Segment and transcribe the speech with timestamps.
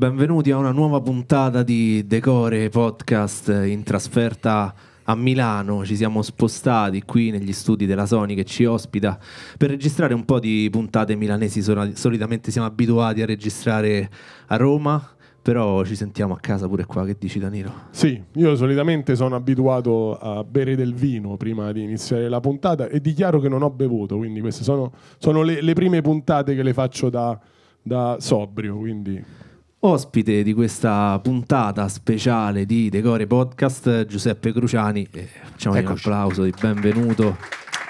[0.00, 5.84] benvenuti a una nuova puntata di Decore Podcast in trasferta a Milano.
[5.84, 9.18] Ci siamo spostati qui negli studi della Sony che ci ospita
[9.58, 11.60] per registrare un po' di puntate milanesi.
[11.92, 14.08] Solitamente siamo abituati a registrare
[14.46, 15.06] a Roma.
[15.42, 17.72] Però ci sentiamo a casa pure qua, che dici Danilo?
[17.90, 23.00] Sì, io solitamente sono abituato a bere del vino prima di iniziare la puntata e
[23.00, 26.72] dichiaro che non ho bevuto, quindi queste sono, sono le, le, prime puntate che le
[26.72, 27.38] faccio da,
[27.82, 28.78] da sobrio.
[28.78, 29.48] Quindi...
[29.82, 35.08] Ospite di questa puntata speciale di Decore Podcast, Giuseppe Cruciani.
[35.10, 37.38] Eh, facciamo un applauso di benvenuto.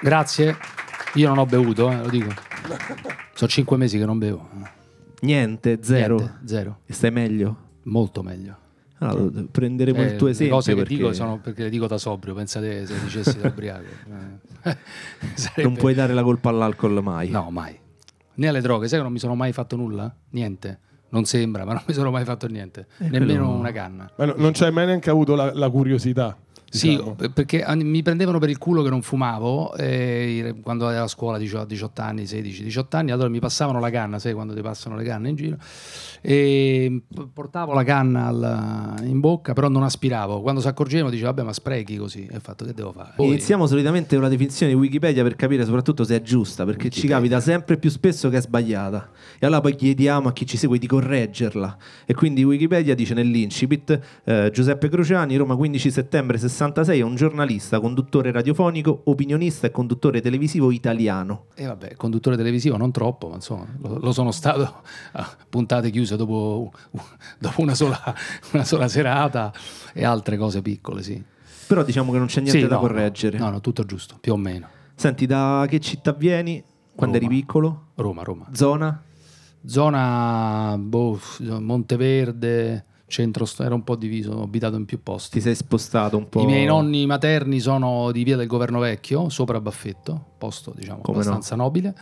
[0.01, 0.57] Grazie.
[1.15, 2.33] Io non ho bevuto, eh, lo dico.
[3.35, 4.49] Sono cinque mesi che non bevo.
[5.23, 6.19] Niente, zero.
[6.19, 6.79] Niente, zero.
[6.87, 7.57] E stai meglio?
[7.83, 8.57] Molto meglio.
[8.99, 10.55] Allora, prenderemo eh, il tuo esempio.
[10.55, 10.91] Le cose perché...
[10.91, 13.89] che dico sono perché le dico da sobrio, pensate se dicessi da ubriaco.
[15.35, 15.63] Sarebbe...
[15.65, 17.31] Non puoi dare la colpa all'alcol mai.
[17.31, 17.77] No, mai.
[18.35, 20.15] Né alle droghe, sai che non mi sono mai fatto nulla?
[20.31, 20.79] Niente.
[21.11, 22.87] Non sembra, ma non mi sono mai fatto niente.
[22.99, 23.59] Eh, Nemmeno quello...
[23.59, 24.11] una canna.
[24.17, 26.37] Ma no, non c'hai mai neanche avuto la, la curiosità?
[26.71, 27.17] Diciamo.
[27.19, 31.37] Sì, perché mi prendevano per il culo che non fumavo eh, quando ero a scuola,
[31.37, 35.03] 18 anni, 16, 18 anni, allora mi passavano la canna, sai quando ti passano le
[35.03, 35.57] canne in giro,
[36.21, 40.43] e portavo la canna al, in bocca, però non aspiravo.
[40.43, 43.15] Quando si accorgevano dicevo, vabbè ma sprechi così, e fatto che devo fare?
[43.17, 43.27] Poi...
[43.27, 47.17] Iniziamo solitamente la definizione di Wikipedia per capire soprattutto se è giusta, perché Wikipedia.
[47.17, 49.11] ci capita sempre più spesso che è sbagliata.
[49.41, 51.77] E allora poi chiediamo a chi ci segue di correggerla.
[52.07, 57.15] E quindi Wikipedia dice nell'incipit, eh, Giuseppe Crociani, Roma 15 settembre 60 66 è un
[57.15, 61.47] giornalista, conduttore radiofonico, opinionista e conduttore televisivo italiano.
[61.55, 66.17] E vabbè, conduttore televisivo non troppo, ma insomma, lo, lo sono stato a puntate chiuse
[66.17, 66.71] dopo,
[67.39, 67.99] dopo una, sola,
[68.53, 69.51] una, sola, serata
[69.95, 71.23] e altre cose piccole, sì.
[71.67, 73.39] Però diciamo che non c'è niente sì, da no, correggere.
[73.39, 74.69] No, no, tutto giusto, più o meno.
[74.95, 76.63] Senti, da che città vieni?
[76.95, 77.31] Quando Roma.
[77.31, 77.87] eri piccolo?
[77.95, 78.49] Roma, Roma.
[78.53, 79.03] Zona?
[79.65, 85.33] Zona boh, Monteverde, centro era un po' diviso, ho abitato in più posti.
[85.33, 86.41] Ti sei spostato un po'?
[86.41, 91.19] I miei nonni materni sono di via del Governo Vecchio, sopra Baffetto, posto diciamo Come
[91.19, 91.65] abbastanza no?
[91.65, 91.95] nobile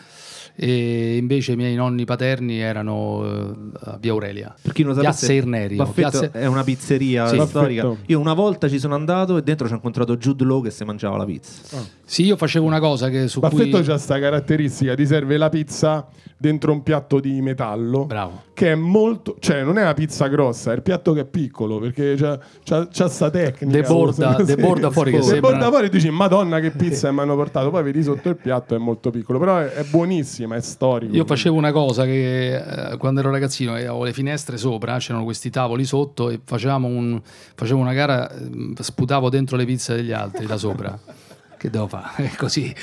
[0.61, 4.53] e invece i miei nonni paterni erano uh, a Via Aurelia.
[4.61, 5.87] Per chi non lo Piazza Irnerio.
[5.87, 6.33] Piazza...
[6.33, 7.41] è una pizzeria sì.
[7.47, 7.95] storica.
[8.07, 10.83] Io una volta ci sono andato e dentro ci ho incontrato Jude Law che si
[10.83, 11.77] mangiava la pizza.
[11.77, 11.87] Oh.
[12.05, 13.83] Sì, io facevo una cosa che su Baffetto cui...
[13.83, 18.07] c'ha questa caratteristica, ti serve la pizza dentro un piatto di metallo.
[18.07, 18.43] Bravo.
[18.55, 19.37] Che è molto...
[19.39, 22.89] Cioè, non è una pizza grossa, è il piatto che è piccolo, perché c'ha, c'ha,
[22.91, 23.67] c'ha sta tecnica.
[23.67, 25.51] Deborda, deborda fuori che sembra...
[25.51, 27.71] Deborda fuori e dici, madonna che pizza mi hanno portato.
[27.71, 29.39] Poi vedi sotto il piatto, è molto piccolo.
[29.39, 31.15] Però è, è buonissima, è storico.
[31.15, 35.51] Io facevo una cosa che eh, quando ero ragazzino avevo le finestre sopra, c'erano questi
[35.51, 40.47] tavoli sotto e facevamo un, facevo una gara, eh, sputavo dentro le pizze degli altri
[40.47, 40.99] da sopra.
[41.57, 42.31] che devo fare?
[42.39, 42.75] Così.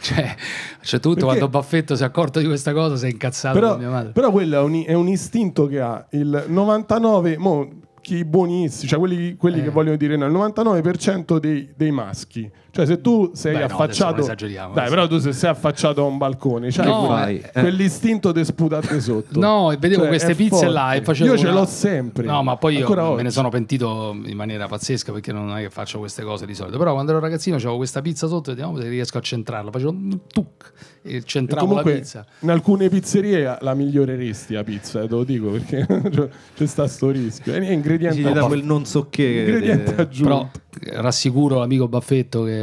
[0.00, 0.34] Cioè,
[0.80, 1.14] c'è tutto.
[1.14, 1.24] Perché...
[1.24, 4.12] Quando Baffetto si è accorto di questa cosa, si è incazzato però, con mia madre.
[4.12, 7.38] Però quello è un, è un istinto che ha il 99.
[7.38, 7.68] Mo,
[8.02, 9.62] chi buonissimi, cioè quelli, quelli eh.
[9.62, 14.26] che vogliono dire no, il 99% dei, dei maschi cioè, se tu sei Beh, affacciato.
[14.26, 17.38] No, dai, però tu se sei affacciato a un balcone, cioè no, fai?
[17.38, 17.60] Eh.
[17.60, 19.38] quell'istinto di sputate sotto.
[19.38, 20.68] No, e vedevo cioè, queste pizze forte.
[20.68, 21.32] là e facevo.
[21.32, 21.60] Io ce una...
[21.60, 22.24] l'ho sempre.
[22.24, 23.22] No, ma poi io Ancora me oggi.
[23.24, 26.78] ne sono pentito in maniera pazzesca perché non è che faccio queste cose di solito.
[26.78, 29.70] Però quando ero ragazzino avevo questa pizza sotto e vediamo se riesco a centrarla.
[29.70, 30.72] Facevo un tuc
[31.02, 32.26] e centravo e comunque, la pizza.
[32.38, 35.86] In alcune pizzerie la miglioreresti la pizza, eh, te lo dico perché
[36.56, 37.52] c'è sta sto rischio.
[37.52, 39.44] È ingrediente da quel non so che.
[39.46, 40.50] Ingrediente aggiunto.
[40.70, 42.61] Però rassicuro l'amico Baffetto che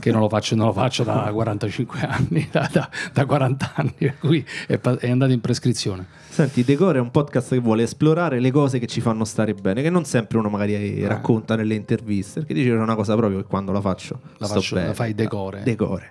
[0.00, 3.94] che non lo faccio, non lo faccio da 45 anni, da, da, da 40 anni,
[3.96, 6.06] per cui è, è, andato in prescrizione.
[6.28, 9.82] Senti, Decore è un podcast che vuole esplorare le cose che ci fanno stare bene,
[9.82, 11.06] che non sempre uno magari eh.
[11.06, 14.46] racconta nelle interviste, perché dice che è una cosa proprio che quando la faccio la,
[14.46, 14.88] faccio, bene.
[14.88, 15.62] la fai decore.
[15.62, 16.10] Decore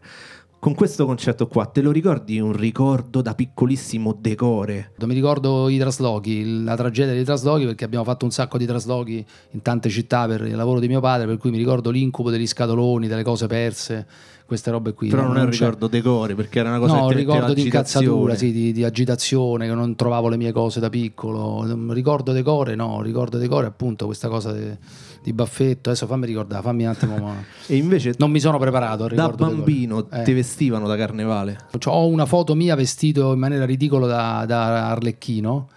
[0.63, 4.94] con questo concetto qua, te lo ricordi un ricordo da piccolissimo decore?
[5.03, 9.25] Mi ricordo i traslochi, la tragedia dei traslochi, perché abbiamo fatto un sacco di traslochi
[9.51, 12.47] in tante città per il lavoro di mio padre, per cui mi ricordo l'incubo degli
[12.47, 14.07] scatoloni, delle cose perse,
[14.46, 15.09] queste robe qui.
[15.09, 17.63] Però non, non è un ricordo decore, perché era una cosa no, un ricordo di
[17.63, 21.66] incazzatura, sì, di, di, agitazione, che non trovavo le mie cose da piccolo.
[21.91, 24.54] Ricordo decore, no, ricordo decore appunto questa cosa...
[24.54, 24.77] De
[25.23, 25.89] di Baffetto.
[25.89, 27.35] Adesso fammi ricordare, fammi un attimo.
[27.65, 29.07] e invece non mi sono preparato.
[29.07, 30.23] Da bambino eh.
[30.23, 31.57] ti vestivano da carnevale?
[31.85, 35.69] Ho una foto mia vestito in maniera ridicola da, da Arlecchino,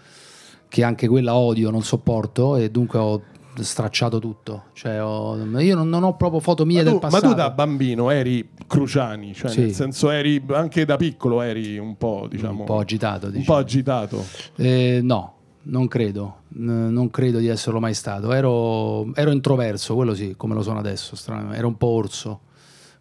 [0.69, 3.23] che anche quella odio, non sopporto, e dunque ho
[3.63, 4.65] stracciato tutto.
[4.73, 7.27] Cioè, ho, io non, non, ho proprio foto mie ma tu, del passato.
[7.27, 9.61] Ma tu da bambino eri Cruciani, cioè sì.
[9.61, 13.29] nel senso eri anche da piccolo eri un po', diciamo, un po' agitato.
[13.29, 13.39] Diciamo.
[13.39, 14.25] Un po' agitato.
[14.57, 15.36] Eh, no,
[15.67, 18.33] non credo, non credo di esserlo mai stato.
[18.33, 21.17] Ero, ero, introverso, quello sì, come lo sono adesso.
[21.53, 22.41] Ero un po' orso,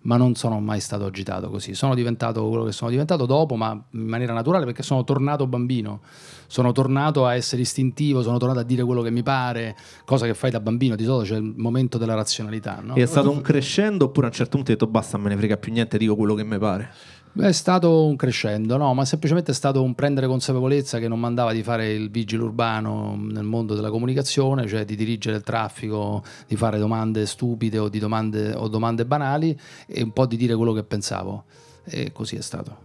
[0.01, 1.75] ma non sono mai stato agitato così.
[1.75, 6.01] Sono diventato quello che sono diventato dopo, ma in maniera naturale perché sono tornato bambino.
[6.47, 10.33] Sono tornato a essere istintivo, sono tornato a dire quello che mi pare, cosa che
[10.33, 12.81] fai da bambino, di solito c'è il momento della razionalità.
[12.83, 12.95] No?
[12.95, 15.57] È stato un crescendo oppure a un certo punto hai detto basta, me ne frega
[15.57, 16.91] più niente, dico quello che mi pare.
[17.37, 21.51] È stato un crescendo, no, ma semplicemente è stato un prendere consapevolezza che non mandava
[21.51, 26.55] di fare il vigile urbano nel mondo della comunicazione, cioè di dirigere il traffico, di
[26.55, 30.83] fare domande stupide o, domande, o domande banali e un po' di dire quello che
[30.85, 31.43] pensavo.
[31.83, 32.77] E così è stato.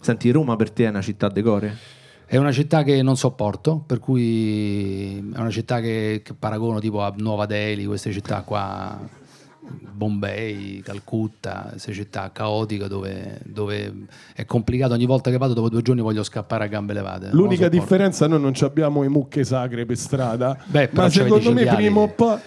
[0.00, 1.76] Senti, Roma per te è una città decore?
[2.24, 7.02] È una città che non sopporto, per cui è una città che, che paragono tipo
[7.02, 9.26] a Nuova Delhi, queste città qua
[9.70, 13.92] Bombay, Calcutta, queste città caotiche dove, dove,
[14.34, 14.94] è complicato.
[14.94, 17.30] Ogni volta che vado, dopo due giorni voglio scappare a gambe levate.
[17.32, 22.00] L'unica differenza, noi non abbiamo i mucche sacre per strada, Beh, ma secondo me prima
[22.00, 22.38] o poi.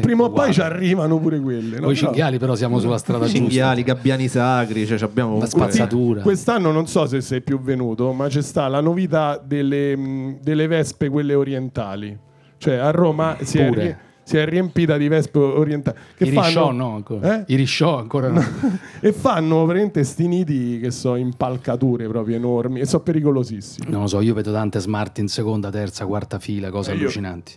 [0.00, 1.78] Prima o poi ci arrivano pure quelle.
[1.78, 3.38] Noi cinghiali, però, siamo sulla strada giusta.
[3.38, 6.22] Cinghiali, gabbiani sacri, cioè abbiamo una spazzatura.
[6.22, 11.10] Quest'anno non so se sei più venuto, ma c'è sta la novità delle, delle vespe,
[11.10, 12.18] quelle orientali.
[12.56, 15.96] Cioè a Roma si è, si è riempita di vespe orientali.
[16.16, 16.46] Che I fanno...
[16.46, 17.38] Risciò no ancora.
[17.38, 17.44] Eh?
[17.52, 18.42] I risciò ancora no.
[19.00, 23.90] e fanno veramente sti nidi che sono impalcature proprio enormi e sono pericolosissimi.
[23.90, 27.52] Non lo so, io vedo tante smart in seconda, terza, quarta fila, cose eh, allucinanti.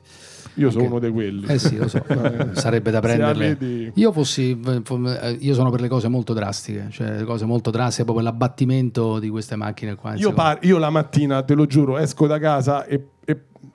[0.58, 1.46] Io sono uno di quelli.
[1.48, 2.04] Eh sì, lo so.
[2.54, 3.92] Sarebbe da prenderle.
[3.94, 4.60] Io fossi
[5.40, 9.30] io sono per le cose molto drastiche, cioè le cose molto drastiche, proprio l'abbattimento di
[9.30, 10.16] queste macchine qua.
[10.16, 13.00] Io, par- io la mattina, te lo giuro, esco da casa e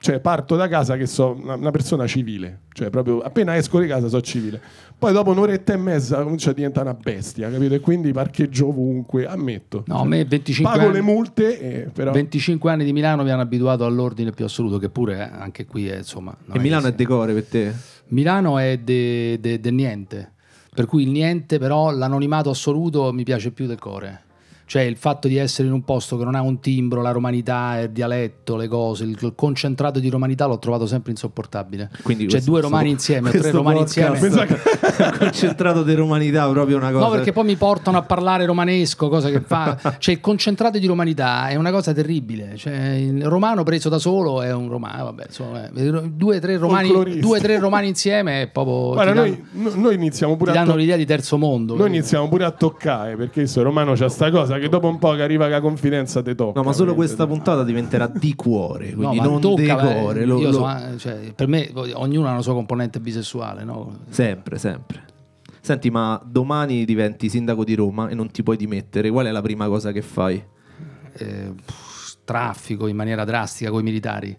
[0.03, 3.87] cioè parto da casa che so una, una, persona civile, cioè proprio appena esco di
[3.87, 4.59] casa so civile.
[4.99, 7.73] Poi dopo un'oretta e mezza comincia a diventare una bestia, capito?
[7.75, 9.85] E quindi parcheggio ovunque, ammetto.
[9.87, 12.11] No, a me 25 Pago anni, le multe, eh, però...
[12.11, 15.87] 25 anni di Milano mi hanno abituato all'ordine più assoluto, che pure eh, anche qui
[15.87, 16.35] è insomma...
[16.51, 17.73] E Milano è decore per te?
[18.07, 20.33] Milano è del de, de niente,
[20.75, 24.23] per cui il niente però l'anonimato assoluto mi piace più del core.
[24.65, 27.79] Cioè il fatto di essere in un posto che non ha un timbro, la romanità,
[27.79, 31.89] il dialetto, le cose, il concentrato di romanità l'ho trovato sempre insopportabile.
[32.01, 34.17] Quindi cioè due romani insieme, tre romani insieme.
[34.23, 37.05] il concentrato di romanità proprio una cosa.
[37.05, 39.77] No, perché poi mi portano a parlare romanesco, cosa che fa...
[39.99, 42.55] cioè il concentrato di romanità è una cosa terribile.
[42.55, 47.19] Cioè il romano preso da solo è un romano, vabbè, insomma, due o tre romani,
[47.19, 48.93] due, tre romani insieme è proprio...
[48.93, 50.53] Guarda, noi, danno, noi, iniziamo pure a...
[50.53, 51.75] danno to- l'idea di terzo mondo.
[51.75, 55.13] Noi iniziamo pure a toccare, perché il romano c'ha sta cosa che dopo un po'
[55.13, 56.59] che arriva la confidenza te tocca.
[56.59, 60.25] No, ma solo questa puntata diventerà di cuore, quindi no, non tocca, di cuore.
[60.25, 60.51] Lo, lo...
[60.51, 63.99] So, eh, cioè, per me ognuno ha la sua componente bisessuale, no?
[64.09, 65.05] Sempre, sempre.
[65.61, 69.41] Senti, ma domani diventi sindaco di Roma e non ti puoi dimettere, qual è la
[69.41, 70.43] prima cosa che fai?
[71.13, 74.37] Eh, pff, traffico in maniera drastica con i militari.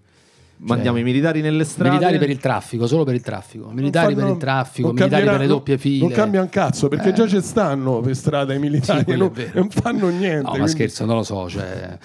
[0.57, 1.91] Mandiamo cioè, i militari nelle strade.
[1.91, 3.71] Militari per il traffico, solo per il traffico.
[3.71, 5.99] Militari fanno, per il traffico, militari per le doppie file.
[5.99, 7.13] Non cambia un cazzo perché eh.
[7.13, 10.37] già ci stanno per strada i militari sì, non, non, fanno niente.
[10.37, 10.61] No, quindi...
[10.61, 11.49] ma scherzo, non lo so.
[11.49, 11.99] Cioè,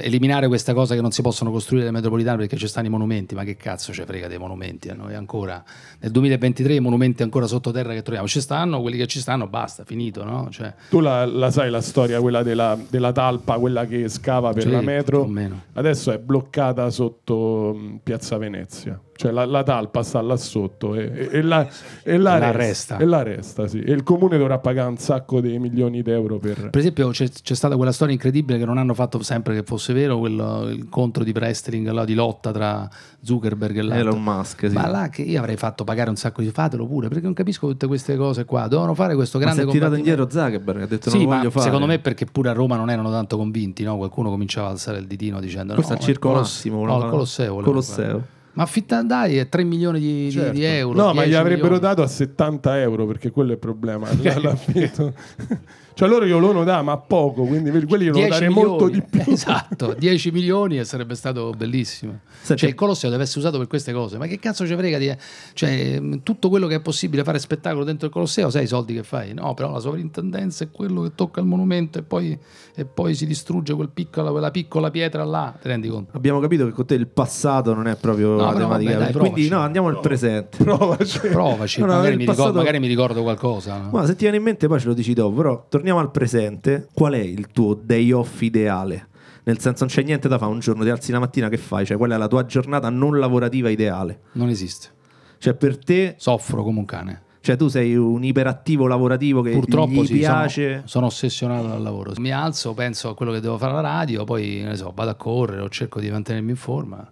[0.00, 3.34] eliminare questa cosa che non si possono costruire le metropolitane perché ci stanno i monumenti,
[3.34, 5.62] ma che cazzo ci frega dei monumenti a noi ancora?
[6.00, 9.84] Nel 2023 i monumenti ancora sottoterra che troviamo ci stanno, quelli che ci stanno, basta,
[9.84, 10.24] finito.
[10.24, 10.48] No?
[10.50, 10.72] Cioè...
[10.88, 14.70] Tu la, la, sai la storia, quella della, della, talpa, quella che scava per sì,
[14.70, 15.30] la metro?
[15.74, 19.00] Adesso è bloccata sotto Piazza Venezia.
[19.14, 21.68] Cioè la, la, talpa sta là sotto e, e, la,
[22.02, 22.96] e la, la resta.
[22.96, 23.80] E la resta, sì.
[23.80, 26.70] E il comune dovrà pagare un sacco di milioni d'euro per...
[26.70, 29.92] Per esempio c'è, c'è, stata quella storia incredibile che non hanno fatto sempre che fosse
[29.92, 32.88] vero, quello, il contro di wrestling, là, di lotta tra
[33.20, 34.08] Zuckerberg e l'altro.
[34.08, 34.74] Elon Musk, sì.
[34.74, 36.50] Ma là che io avrei fatto pagare un sacco di...
[36.50, 38.62] Fatelo pure, perché non capisco tutte queste cose qua.
[38.66, 39.64] Dovevano fare questo grande...
[39.64, 41.64] Ma si è tirato indietro Zuckerberg, ha detto sì, non lo voglio fare.
[41.64, 43.98] secondo me perché pure a Roma non erano tanto convinti, no?
[43.98, 45.74] Qualcuno cominciava a alzare il ditino dicendo...
[45.74, 46.84] Questo no, è il Circo Massimo.
[46.84, 47.60] No, il Colosseo.
[47.60, 48.40] Colosseo.
[48.54, 50.52] Ma affitta dai, è 3 milioni di, certo.
[50.52, 50.98] di euro.
[50.98, 51.94] No, ma gli avrebbero milioni.
[51.94, 54.08] dato a 70 euro perché quello è il problema.
[54.20, 55.14] L'affitto.
[55.94, 59.22] Cioè loro io lo dà, ma poco, quindi quelli io lo dare molto di più.
[59.26, 62.20] Esatto, 10 milioni e sarebbe stato bellissimo.
[62.42, 64.98] Senti, cioè il Colosseo deve essere usato per queste cose, ma che cazzo ci frega
[64.98, 65.14] di...
[65.52, 69.02] Cioè, tutto quello che è possibile fare spettacolo dentro il Colosseo, sai i soldi che
[69.02, 69.32] fai?
[69.34, 72.36] No, però la sovrintendenza è quello che tocca il monumento e poi,
[72.74, 76.16] e poi si distrugge quel piccola, quella piccola pietra là, ti rendi conto?
[76.16, 79.30] Abbiamo capito che con te il passato non è proprio no, la tematica, vabbè, dai,
[79.30, 80.62] quindi no, andiamo al presente.
[80.62, 81.20] Provaci.
[81.28, 82.48] Provaci, no, magari, mi passato...
[82.48, 83.78] ricordo, magari, mi ricordo, qualcosa.
[83.78, 83.90] No?
[83.92, 86.86] Ma se ti viene in mente poi ce lo dici dopo, però torniamo al presente,
[86.94, 89.08] qual è il tuo day off ideale?
[89.42, 91.84] Nel senso, non c'è niente da fare un giorno, ti alzi la mattina, che fai?
[91.84, 94.20] Cioè, qual è la tua giornata non lavorativa ideale?
[94.34, 94.90] Non esiste.
[95.38, 96.14] Cioè, per te.
[96.18, 97.22] Soffro come un cane.
[97.40, 100.74] Cioè tu sei un iperattivo lavorativo che Purtroppo gli sì, piace.
[100.74, 102.12] sono, sono ossessionato dal lavoro.
[102.18, 105.16] Mi alzo, penso a quello che devo fare alla radio, poi ne so, vado a
[105.16, 107.04] correre o cerco di mantenermi in forma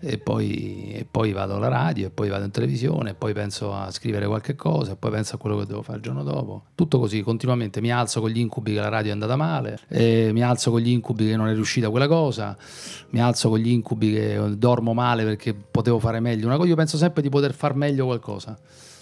[0.00, 3.74] e poi, e poi vado alla radio e poi vado in televisione e poi penso
[3.74, 6.64] a scrivere qualche cosa e poi penso a quello che devo fare il giorno dopo.
[6.74, 7.80] Tutto così, continuamente.
[7.80, 10.88] Mi alzo con gli incubi che la radio è andata male, mi alzo con gli
[10.88, 12.56] incubi che non è riuscita quella cosa,
[13.10, 16.68] mi alzo con gli incubi che dormo male perché potevo fare meglio una cosa.
[16.68, 18.58] Io penso sempre di poter far meglio qualcosa.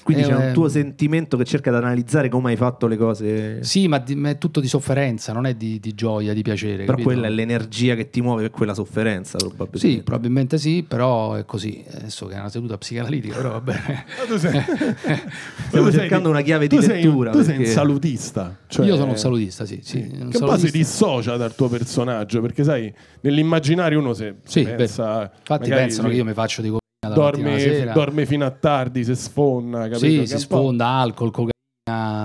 [0.09, 3.63] Quindi Eh, c'è un tuo sentimento che cerca di analizzare come hai fatto le cose.
[3.63, 6.79] Sì, ma, di- ma è tutto di sofferenza, non è di, di gioia, di piacere.
[6.85, 7.09] Però capito?
[7.11, 9.79] quella è l'energia che ti muove per quella sofferenza, probabilmente.
[9.79, 11.85] Sì, probabilmente sì, però è così.
[11.93, 14.05] Adesso che è una seduta psicanalitica, però va bene.
[14.19, 14.63] Ma tu sei-
[15.69, 18.57] Stiamo tu sei cercando una chiave di tu sei- lettura, Tu sei un perché- salutista.
[18.67, 19.81] cioè- Io sono un salutista, sì.
[19.83, 20.77] sì un Che poi si salutista.
[20.79, 25.31] dissocia dal tuo personaggio, perché sai, nell'immaginario uno se Sì, pensa...
[25.39, 26.71] Infatti magari pensano sì, che io mi faccio di
[27.07, 29.99] dorme, dorme fino a tardi, se sfonna, capito?
[29.99, 31.31] Sì, si sfonda, alcol,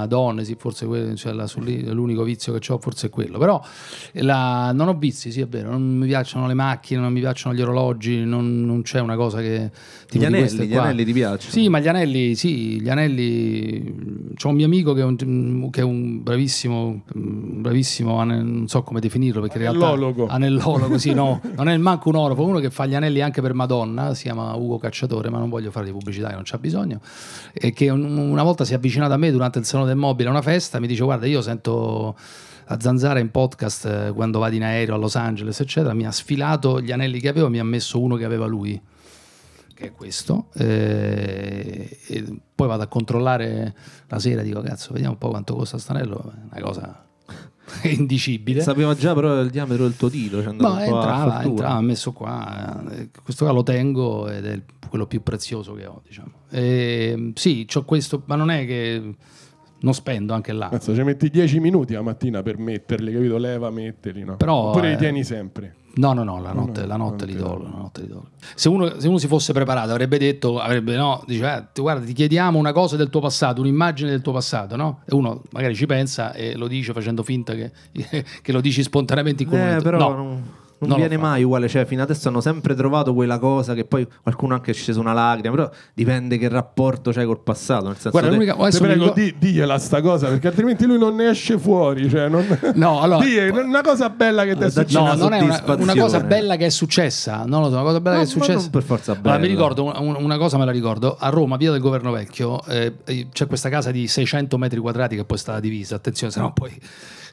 [0.08, 1.48] donne, sì, forse quello, cioè, la-
[1.92, 3.38] l'unico vizio che ho forse è quello.
[3.38, 3.62] Però
[4.14, 7.56] la- non ho vizi, sì è vero, non mi piacciono le macchine, non mi piacciono
[7.56, 9.72] gli orologi, non, non c'è una cosa che...
[10.08, 11.52] tipo Gli anelli, gli anelli ti piacciono?
[11.52, 14.32] Sì, ma gli anelli, sì, gli anelli.
[14.36, 18.82] C'ho un mio amico che è un, che è un bravissimo, un bravissimo, non so
[18.84, 20.28] come definirlo perché in realtà Anellologo.
[20.28, 23.54] anellologo, sì, no, non è manco un orofo, uno che fa gli anelli anche per
[23.54, 27.00] Madonna, si chiama Ugo Cacciatore, ma non voglio fare di pubblicità, che non c'ha bisogno.
[27.54, 30.30] E che un- una volta si è avvicinato a me durante il salone del mobile
[30.30, 32.16] a una festa, mi dice "Guarda, io sento
[32.66, 36.12] a Zanzara in podcast eh, quando vado in aereo a Los Angeles, eccetera, mi ha
[36.12, 38.82] sfilato gli anelli che avevo mi ha messo uno che aveva lui
[39.74, 40.48] che è questo.
[40.56, 42.24] eh, e
[42.56, 43.76] poi vado a controllare
[44.08, 47.06] la sera, dico cazzo, vediamo un po' quanto costa stanello, è una cosa
[47.84, 48.62] indicibile.
[48.62, 50.42] Sapeva già però il diametro del tuo dito.
[50.42, 55.24] Cioè a entrava, entrava, messo qua, eh, questo qua lo tengo ed è quello più
[55.24, 56.32] prezioso che ho, diciamo.
[56.50, 59.16] E, sì, c'ho questo, ma non è che
[59.84, 60.68] non spendo anche là.
[60.70, 63.38] Cazzo, ci metti 10 minuti la mattina per metterli, capito?
[63.38, 64.36] Leva, metterli, no?
[64.38, 65.76] Però, Oppure li eh, tieni sempre.
[65.96, 68.30] No, no, no, la notte, no, la notte li la notte li tolgo.
[68.56, 72.04] Se uno, se uno si fosse preparato avrebbe detto, avrebbe no, dice, eh, ti- guarda,
[72.04, 75.02] ti chiediamo una cosa del tuo passato, un'immagine del tuo passato, no?
[75.06, 77.72] E uno magari ci pensa e lo dice facendo finta che,
[78.42, 79.84] che lo dici spontaneamente in quel Eh, momento.
[79.84, 80.16] però No.
[80.16, 80.44] non,
[80.88, 81.68] non non viene mai uguale.
[81.68, 85.14] Cioè, fino adesso hanno sempre trovato quella cosa che poi qualcuno ha anche sceso una
[85.14, 85.56] lacrima.
[85.56, 87.86] Però dipende che rapporto c'hai col passato.
[87.86, 90.98] Nel senso Guarda, te- l'unica- mi prego, ricordo- di, digliela sta cosa, perché altrimenti lui
[90.98, 92.10] non ne esce fuori.
[92.10, 92.46] Cioè non...
[92.76, 95.00] No, allora- Digli, una cosa bella che ti è successa.
[95.00, 97.44] No, una non è una, una cosa bella che è successa.
[97.46, 98.54] Non lo so, una cosa bella No, che è successa.
[98.60, 99.52] non per forza Allora, mi bella.
[99.54, 101.16] ricordo un- un- una cosa, me la ricordo.
[101.20, 102.94] A Roma, via del Governo Vecchio, eh,
[103.32, 105.96] c'è questa casa di 600 metri quadrati che poi è stata divisa.
[105.96, 106.72] Attenzione, se no poi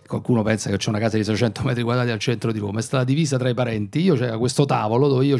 [0.06, 2.80] qualcuno pensa che c'è una casa di 600 metri quadrati al centro di Roma.
[2.80, 4.00] È stata divisa tra i parenti.
[4.00, 5.38] Io c'era questo tavolo dove io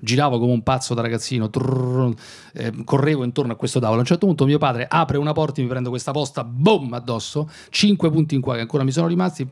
[0.00, 2.12] giravo come un pazzo da ragazzino, trrr,
[2.54, 3.98] eh, correvo intorno a questo tavolo.
[3.98, 7.50] A un certo punto mio padre apre una porta, mi prendo questa posta, boom, addosso,
[7.68, 9.46] cinque punti in qua che ancora mi sono rimasti,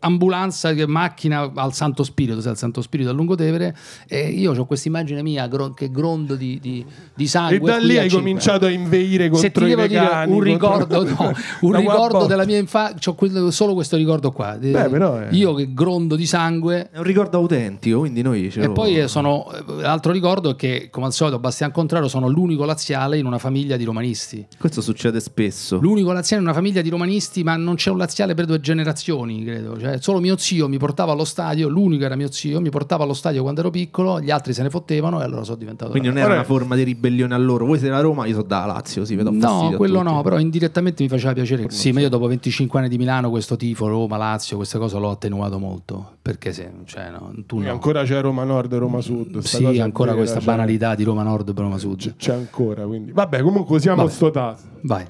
[0.00, 3.76] ambulanza, macchina al Santo Spirito, sai, al Santo Spirito a Lungotevere,
[4.08, 7.56] e io ho questa immagine mia gro- che grondo di, di, di sangue.
[7.56, 10.32] E da lì hai cominciato a inveire Se contro ti i devo dire vegani.
[10.32, 14.54] un contro- ricordo, no, un ricordo della mia infanzia, ho solo questo ricordo qua.
[14.58, 18.50] Eh, Beh, però è- Io che grondo di sangue, È un ricordo autentico, quindi noi
[18.50, 22.08] ce e poi eh, sono eh, altro ricordo è che, come al solito, Bastian Contrario
[22.08, 24.46] sono l'unico laziale in una famiglia di romanisti.
[24.58, 25.78] Questo succede spesso.
[25.80, 29.44] L'unico laziale in una famiglia di romanisti, ma non c'è un laziale per due generazioni,
[29.44, 29.78] credo.
[29.78, 33.14] Cioè, solo mio zio mi portava allo stadio, l'unico era mio zio, mi portava allo
[33.14, 35.90] stadio quando ero piccolo, gli altri se ne fottevano e allora sono diventato.
[35.90, 37.66] Quindi non era una forma di ribellione a loro.
[37.66, 41.02] Voi siete da Roma, io sono da Lazio, si vedo No, quello no, però indirettamente
[41.02, 41.66] mi faceva piacere.
[41.70, 45.10] Sì, ma io dopo 25 anni di Milano questo tifo, Roma, Lazio, queste cose l'ho
[45.10, 46.16] attenuato molto.
[46.22, 47.70] Perché se, cioè, no, tu no.
[47.70, 49.38] ancora c'è Roma Nord e Roma Sud.
[49.38, 52.16] sta Sì, cosa ancora vera, questa c'è- banalità di Roma Nord e Roma Sud.
[52.16, 53.12] C'è, ancora, quindi.
[53.12, 54.10] Vabbè, comunque usiamo Vabbè.
[54.14, 54.68] sto tasto.
[54.82, 55.04] Vai.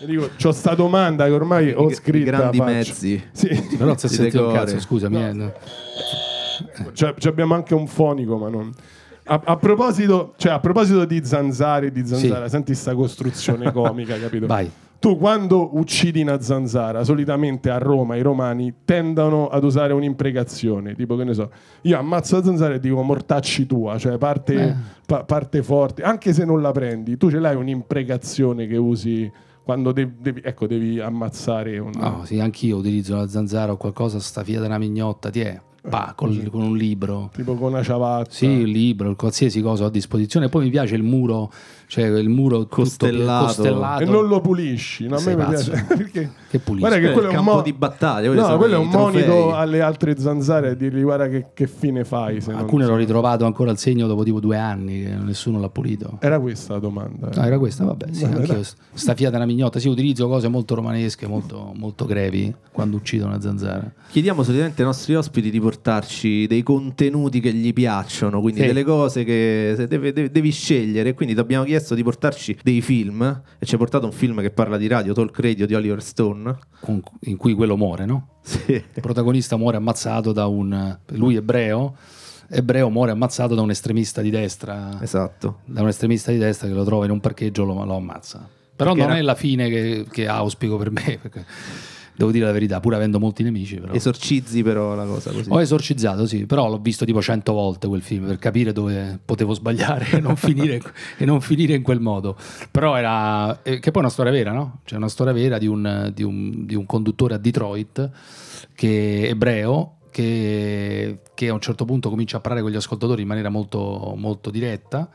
[0.00, 2.24] E Dico, c'ho sta domanda che ormai ho I scritto.
[2.24, 3.22] grandi mezzi.
[3.32, 5.22] Sì, Però non si è Di sentito un cazzo, scusami.
[5.24, 5.52] eh, no.
[6.92, 8.72] Cioè, ci abbiamo anche un fonico, ma non.
[9.26, 14.46] A, a proposito, cioè, a proposito di zanzare, di zanzara, senti sta costruzione comica, capito?
[14.46, 14.70] Vai.
[15.04, 21.14] Tu quando uccidi una zanzara, solitamente a Roma i romani tendono ad usare un'imprecazione, tipo
[21.14, 21.50] che ne so,
[21.82, 24.74] io ammazzo la zanzara e dico mortacci tua, cioè parte, Eh.
[25.04, 29.30] pa- parte forte, anche se non la prendi, tu ce l'hai un'imprecazione che usi
[29.62, 31.90] quando de- devi, ecco, devi ammazzare un...
[31.94, 35.60] No, sì, anch'io utilizzo la zanzara o qualcosa, sta fia della mignotta, ti è.
[35.88, 37.30] Pa, col- con un libro.
[37.34, 38.30] Tipo con una ciabatta.
[38.30, 40.48] Sì, il libro, qualsiasi cosa ho a disposizione.
[40.48, 41.50] Poi mi piace il muro,
[41.86, 43.44] cioè il muro tutto Costellato.
[43.46, 44.02] costellato.
[44.02, 45.06] E non lo pulisci.
[45.06, 45.84] No, a me mi piace.
[45.88, 46.30] Perché...
[46.54, 46.86] Che pulisci.
[46.88, 48.90] Guarda che Quello è quello è un campo mo- di battaglia, No, quello è un
[48.90, 49.26] trofei.
[49.28, 52.40] monito alle altre zanzare a dirgli guarda che, che fine fai.
[52.40, 55.68] Se non- Alcune l'ho ritrovato ancora al segno dopo tipo due anni, che nessuno l'ha
[55.68, 56.18] pulito.
[56.20, 57.28] Era questa la domanda.
[57.30, 57.36] eh.
[57.36, 58.62] No, era questa, vabbè, sì, dai.
[58.92, 63.40] sta fiata una mignotta, sì, utilizzo cose molto romanesche, molto, molto grevi quando uccido una
[63.40, 63.90] zanzara.
[64.10, 68.66] Chiediamo solitamente ai nostri ospiti di portarci dei contenuti che gli piacciono, quindi Sì.
[68.66, 71.14] delle cose che se deve- deve- devi scegliere.
[71.14, 73.22] Quindi ti abbiamo chiesto di portarci dei film
[73.58, 76.56] e ci hai portato un film che parla di radio, Talk Radio di Oliver Stone.
[76.80, 78.28] con- in cui quello muore, no?
[78.42, 78.72] Sì.
[78.72, 80.98] Il protagonista muore ammazzato da un...
[81.12, 81.96] lui ebreo,
[82.50, 85.60] ebreo muore ammazzato da un estremista di destra, Esatto.
[85.64, 88.46] da un estremista di destra che lo trova in un parcheggio lo, lo ammazza.
[88.76, 91.44] Però Perché non era- è la fine che, che auspico per me, perché
[92.16, 93.76] devo dire la verità, pur avendo molti nemici.
[93.76, 93.92] Però.
[93.92, 95.48] Esorcizzi però la cosa così.
[95.50, 99.54] Ho esorcizzato, sì, però l'ho visto tipo cento volte quel film per capire dove potevo
[99.54, 100.80] sbagliare e non finire,
[101.18, 102.36] e non finire in quel modo.
[102.70, 103.62] Però era.
[103.62, 104.80] eh, che poi è una storia vera, no?
[104.84, 108.10] C'è una storia vera di un, di un- di un conduttore a Detroit
[108.74, 109.96] che ebreo.
[110.14, 114.14] Che, che a un certo punto comincia a parlare con gli ascoltatori in maniera molto,
[114.16, 115.10] molto diretta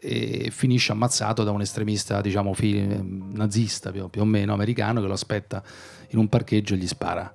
[0.00, 2.98] e finisce ammazzato da un estremista, diciamo, fi-
[3.34, 5.62] nazista più, più o meno americano che lo aspetta
[6.10, 7.32] in un parcheggio e gli spara.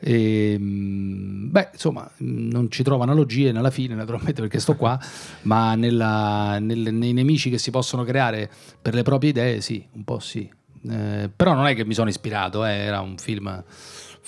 [0.00, 4.98] E, mh, beh, insomma, non ci trovo analogie nella fine, naturalmente, perché sto qua,
[5.42, 8.48] ma nella- nel- nei nemici che si possono creare
[8.80, 10.48] per le proprie idee, sì, un po' sì.
[10.88, 13.62] Eh, però non è che mi sono ispirato, eh, era un film,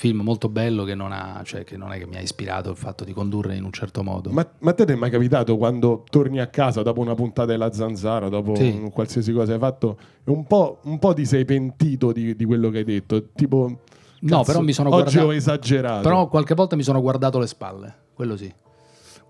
[0.01, 2.77] film molto bello che non, ha, cioè, che non è che mi ha ispirato il
[2.77, 4.31] fatto di condurre in un certo modo.
[4.31, 7.45] Ma, ma a te ti è mai capitato quando torni a casa dopo una puntata
[7.45, 8.89] della zanzara, dopo Sì.
[8.95, 12.79] qualsiasi cosa hai fatto, un po', un po' ti sei pentito di, di quello che
[12.79, 13.27] hai detto?
[13.35, 13.81] Tipo,
[14.23, 16.03] No, cazzo, però mi sono oggi guardato- ho esagerato.
[16.03, 18.51] Però qualche volta mi sono guardato le spalle, quello sì.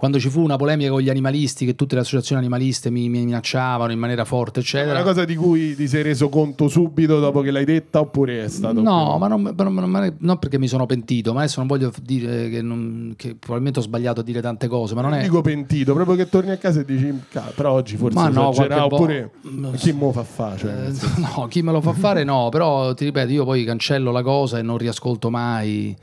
[0.01, 3.23] Quando ci fu una polemica con gli animalisti, che tutte le associazioni animaliste mi, mi
[3.23, 4.93] minacciavano in maniera forte, è eccetera.
[4.93, 8.49] una cosa di cui ti sei reso conto subito dopo che l'hai detta oppure è
[8.49, 8.81] stato...
[8.81, 11.93] No, ma non, ma non- ma non- perché mi sono pentito, ma adesso non voglio
[12.01, 15.23] dire che, non- che probabilmente ho sbagliato a dire tante cose, ma non Non è...
[15.23, 18.49] dico pentito, proprio che torni a casa e dici, "Ca- però oggi forse Ma no,
[18.49, 20.57] oppure vo- chi mo fa fa?
[20.57, 20.93] Cioè, Eh,
[21.37, 24.59] no, chi me lo fa fare no, però ti ripeto, io poi cancello la cosa
[24.59, 25.95] e non riascolto mai,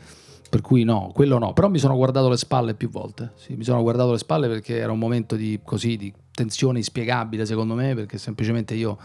[0.49, 3.63] per cui no, quello no, però mi sono guardato le spalle più volte, sì, mi
[3.63, 7.95] sono guardato le spalle perché era un momento di, così, di tensione inspiegabile secondo me,
[7.95, 8.97] perché semplicemente io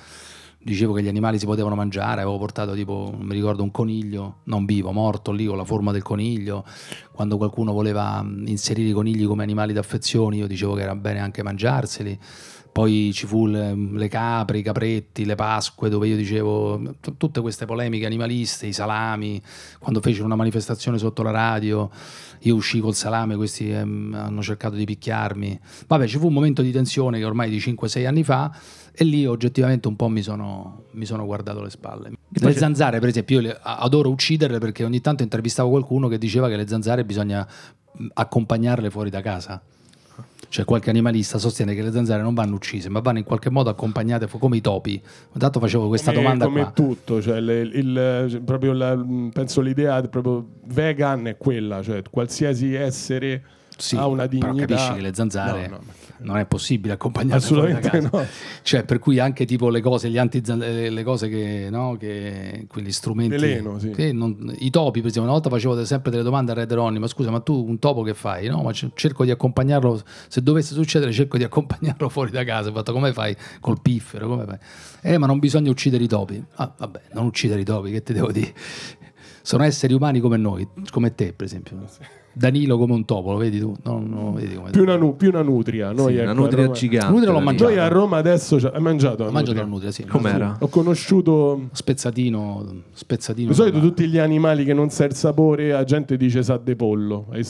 [0.64, 4.36] dicevo che gli animali si potevano mangiare, avevo portato tipo, non mi ricordo, un coniglio,
[4.44, 6.64] non vivo, morto lì con la forma del coniglio,
[7.10, 11.20] quando qualcuno voleva mh, inserire i conigli come animali d'affezione io dicevo che era bene
[11.20, 12.18] anche mangiarseli.
[12.72, 17.42] Poi ci fu le, le capre, i capretti, le pasque, dove io dicevo t- tutte
[17.42, 19.40] queste polemiche animaliste, i salami.
[19.78, 21.90] Quando fecero una manifestazione sotto la radio,
[22.40, 25.60] io uscii col salame, questi ehm, hanno cercato di picchiarmi.
[25.86, 28.50] Vabbè, ci fu un momento di tensione che ormai di 5-6 anni fa,
[28.94, 32.12] e lì oggettivamente un po' mi sono, mi sono guardato le spalle.
[32.28, 36.48] Le zanzare, per esempio, io le- adoro ucciderle perché ogni tanto intervistavo qualcuno che diceva
[36.48, 37.46] che le zanzare bisogna
[38.14, 39.62] accompagnarle fuori da casa.
[40.52, 43.70] Cioè qualche animalista sostiene che le zanzare non vanno uccise, ma vanno in qualche modo
[43.70, 45.00] accompagnate come i topi.
[45.32, 46.70] Intanto facevo questa come, domanda come qua.
[46.72, 52.74] tutto, cioè le- il- cioè, proprio la- penso l'idea proprio vegan è quella, cioè qualsiasi
[52.74, 53.42] essere
[53.82, 54.66] Sì, ha una però dignità.
[54.66, 55.82] capisci che le zanzare No, no,
[56.18, 58.24] non è possibile da Assolutamente no.
[58.62, 62.66] Cioè, per cui anche tipo le cose, gli anti le, le cose che, no, che
[62.68, 63.34] quegli strumenti.
[63.34, 63.90] Veleno, sì.
[63.90, 67.00] che non- I topi, per esempio, una volta facevo sempre delle domande a Red Ronnie,
[67.00, 68.46] ma scusa, ma tu un topo che fai?
[68.46, 72.68] No, ma cerco di accompagnarlo, se dovesse succedere, cerco di accompagnarlo fuori da casa.
[72.68, 74.28] Ho fatto come fai col piffero?
[74.28, 74.58] Come fai?
[75.00, 76.40] Eh, ma non bisogna uccidere i topi.
[76.54, 78.54] Ah, vabbè, non uccidere i topi, che ti devo dire?
[79.42, 81.84] Sono esseri umani come noi, come te, per esempio.
[82.34, 83.74] Danilo come un topo, lo vedi tu?
[83.84, 85.92] No, no, vedi come Più una, nu- più una nutria.
[85.92, 87.12] Noi, Sì, ecco, una a nutria Roma- gigante.
[87.12, 87.70] Nutria l'ho mangiato.
[87.70, 89.24] Noi a Roma adesso cioè, hai mangiato?
[89.24, 90.04] Ho mangiato la nutria, sì.
[90.06, 90.56] Com'era?
[90.60, 93.48] Ho conosciuto Spezzatino, spezzatino.
[93.48, 96.74] di solito tutti gli animali che non sa il sapore, la gente dice sa di
[96.74, 97.26] pollo.
[97.30, 97.42] Te?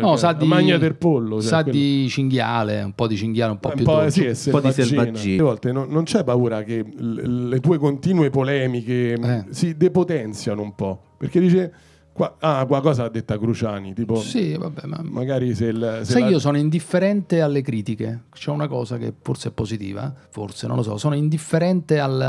[0.00, 1.40] No, Cioè, sa di, Magna del pollo.
[1.40, 4.34] cioè, sa quello- di cinghiale, un po' di cinghiale, un po' un più po', dolce.
[4.34, 5.42] sì, Un po' di selvaggina.
[5.42, 9.44] volte non, non c'è paura che le tue continue polemiche Eh.
[9.50, 11.00] si depotenziano un po'.
[11.16, 11.72] Perché dice,
[12.16, 15.00] qua, ah, qualcosa ha detta Cruciani, tipo, Sì, vabbè, ma...
[15.02, 18.22] magari se, il, se Sai, la- io sono indifferente alle critiche.
[18.32, 20.96] C'è una cosa che forse è positiva, forse, non lo so.
[20.96, 22.20] Sono indifferente al-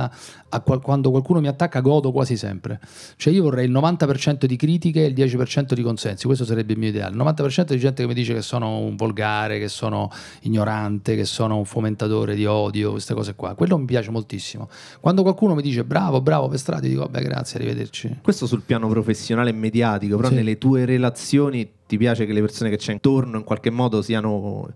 [0.47, 2.80] a qual- quando qualcuno mi attacca, godo quasi sempre.
[3.16, 6.26] Cioè, io vorrei il 90% di critiche e il 10% di consensi.
[6.26, 7.12] Questo sarebbe il mio ideale.
[7.12, 10.10] Il 90% di gente che mi dice che sono un volgare, che sono
[10.42, 13.54] ignorante, che sono un fomentatore di odio, queste cose qua.
[13.56, 14.70] Quello mi piace moltissimo.
[15.00, 18.20] Quando qualcuno mi dice bravo, bravo per strada, io dico vabbè, grazie, arrivederci.
[18.22, 20.36] Questo sul piano professionale e mediatico però Sì.
[20.36, 24.70] nelle tue relazioni ti piace che le persone che c'è intorno in qualche modo siano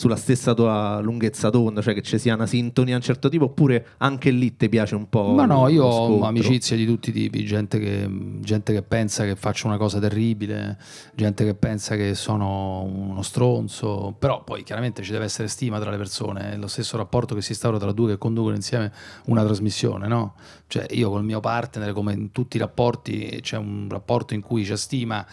[0.00, 3.44] sulla stessa tua lunghezza d'onda, cioè che ci sia una sintonia a un certo tipo,
[3.44, 5.34] oppure anche lì ti piace un po'?
[5.34, 8.08] Ma no, io ho amicizie di tutti i tipi, gente che,
[8.40, 10.78] gente che pensa che faccio una cosa terribile,
[11.14, 15.90] gente che pensa che sono uno stronzo, però poi chiaramente ci deve essere stima tra
[15.90, 18.90] le persone, è lo stesso rapporto che si instaura tra due che conducono insieme
[19.26, 20.32] una trasmissione, no?
[20.66, 24.64] Cioè io col mio partner, come in tutti i rapporti, c'è un rapporto in cui
[24.64, 25.26] c'è stima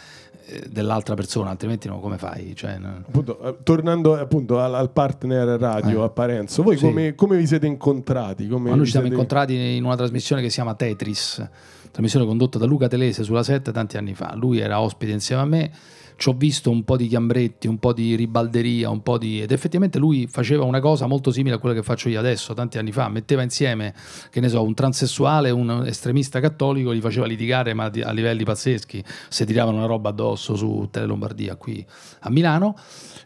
[0.70, 2.56] dell'altra persona, altrimenti no, come fai?
[2.56, 3.04] Cioè, no.
[3.08, 6.06] Appunto, eh, tornando appunto al, al partner radio Eh.
[6.06, 6.86] a Parenzo, voi Sì.
[6.86, 8.48] come, come vi siete incontrati?
[8.48, 11.46] Come Ma noi ci siamo siete- incontrati in una trasmissione che si chiama Tetris,
[11.92, 14.34] trasmissione condotta da Luca Telese sulla 7 tanti anni fa.
[14.36, 15.72] Lui era ospite insieme a me,
[16.18, 19.42] ci ho visto un po' di chiambretti, un po' di ribalderia, un po' di...
[19.42, 22.78] ed effettivamente lui faceva una cosa molto simile a quella che faccio io adesso, tanti
[22.78, 23.94] anni fa, metteva insieme,
[24.30, 29.04] che ne so, un transessuale un estremista cattolico, li faceva litigare ma a livelli pazzeschi,
[29.30, 31.86] se tiravano una roba addosso su Tele Lombardia qui
[32.22, 32.76] a Milano.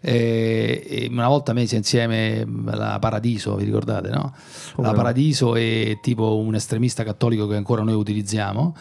[0.04, 4.34] E, e una volta mesi insieme la Paradiso, vi ricordate, no?
[4.74, 4.94] Come la?
[4.94, 8.76] Paradiso è tipo un estremista cattolico che ancora noi utilizziamo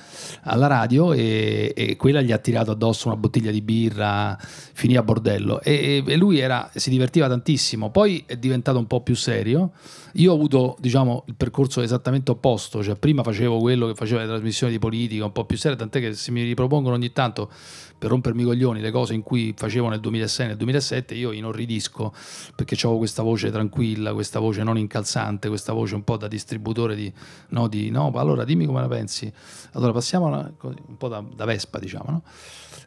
[0.45, 5.03] alla radio e, e quella gli ha tirato addosso una bottiglia di birra, finì a
[5.03, 9.73] bordello e, e lui era, si divertiva tantissimo, poi è diventato un po' più serio.
[10.15, 14.27] Io ho avuto diciamo il percorso esattamente opposto, cioè prima facevo quello che faceva le
[14.27, 17.51] trasmissioni di politica un po' più serie, tant'è che se mi ripropongono ogni tanto
[18.01, 22.15] per rompermi i coglioni le cose in cui facevo nel 2006 nel 2007 io inorridisco
[22.57, 26.97] perché avevo questa voce tranquilla questa voce non incalzante questa voce un po' da distributore
[26.97, 27.13] di
[27.51, 29.31] no, di, no allora dimmi come la pensi
[29.73, 32.23] allora passiamo così, un po' da, da Vespa diciamo no?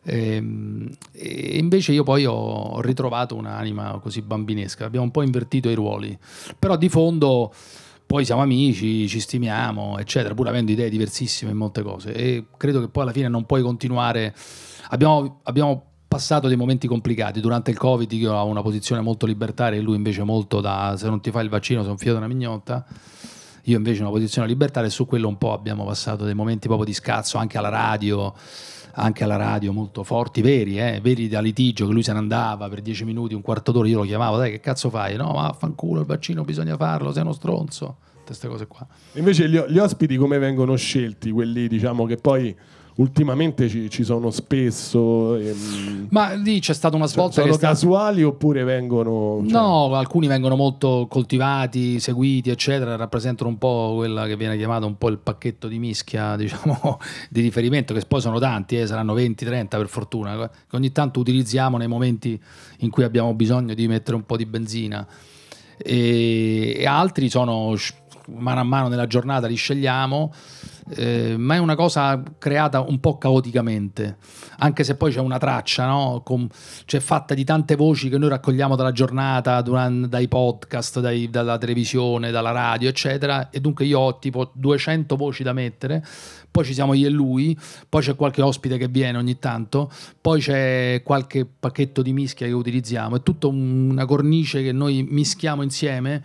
[0.05, 5.75] Ehm, e invece io poi ho ritrovato un'anima così bambinesca abbiamo un po' invertito i
[5.75, 6.17] ruoli
[6.57, 7.53] però di fondo
[8.05, 12.13] poi siamo amici, ci stimiamo, eccetera, pur avendo idee diversissime in molte cose.
[12.13, 14.35] E credo che poi alla fine non puoi continuare.
[14.89, 18.11] Abbiamo, abbiamo passato dei momenti complicati durante il Covid.
[18.11, 21.43] Io ho una posizione molto libertaria e lui invece molto da se non ti fai
[21.43, 22.85] il vaccino sei un figlio una mignotta.
[23.63, 26.85] Io invece una posizione libertaria e su quello un po' abbiamo passato dei momenti proprio
[26.85, 28.33] di scazzo anche alla radio,
[28.95, 32.67] anche alla radio molto forti, veri, eh, veri da litigio, che lui se ne andava
[32.67, 35.15] per dieci minuti, un quarto d'ora, io lo chiamavo, dai che cazzo fai?
[35.15, 38.85] No, ma fanculo il vaccino bisogna farlo, sei uno stronzo, queste cose qua.
[39.13, 41.31] Invece gli, gli ospiti come vengono scelti?
[41.31, 42.53] Quelli diciamo che poi
[42.95, 45.35] ultimamente ci, ci sono spesso.
[45.35, 49.39] ehm, Ma lì c'è stata una svolta sono che è stata- casuali oppure vengono...
[49.43, 54.85] cioè- No, alcuni vengono molto coltivati, seguiti, eccetera, rappresentano un po' quella che viene chiamata
[54.85, 59.15] un po' il pacchetto di mischia, diciamo, di riferimento, che poi sono tanti, eh, saranno
[59.15, 62.39] 20-30 per fortuna, che ogni tanto utilizziamo nei momenti
[62.79, 65.05] in cui abbiamo bisogno di mettere un po' di benzina.
[65.77, 67.75] E, e altri sono
[68.27, 70.31] mano a mano nella giornata li scegliamo,
[70.89, 74.17] eh, ma è una cosa creata un po' caoticamente,
[74.59, 76.21] anche se poi c'è una traccia, no?
[76.23, 76.47] Com-
[76.85, 81.57] c'è fatta di tante voci che noi raccogliamo dalla giornata, duran- dai podcast, dai- dalla
[81.57, 86.05] televisione, dalla radio, eccetera, e dunque io ho tipo 200 voci da mettere,
[86.51, 89.91] poi ci siamo io e lui, poi c'è qualche ospite che viene ogni tanto,
[90.21, 95.05] poi c'è qualche pacchetto di mischia che utilizziamo, è tutta un- una cornice che noi
[95.09, 96.23] mischiamo insieme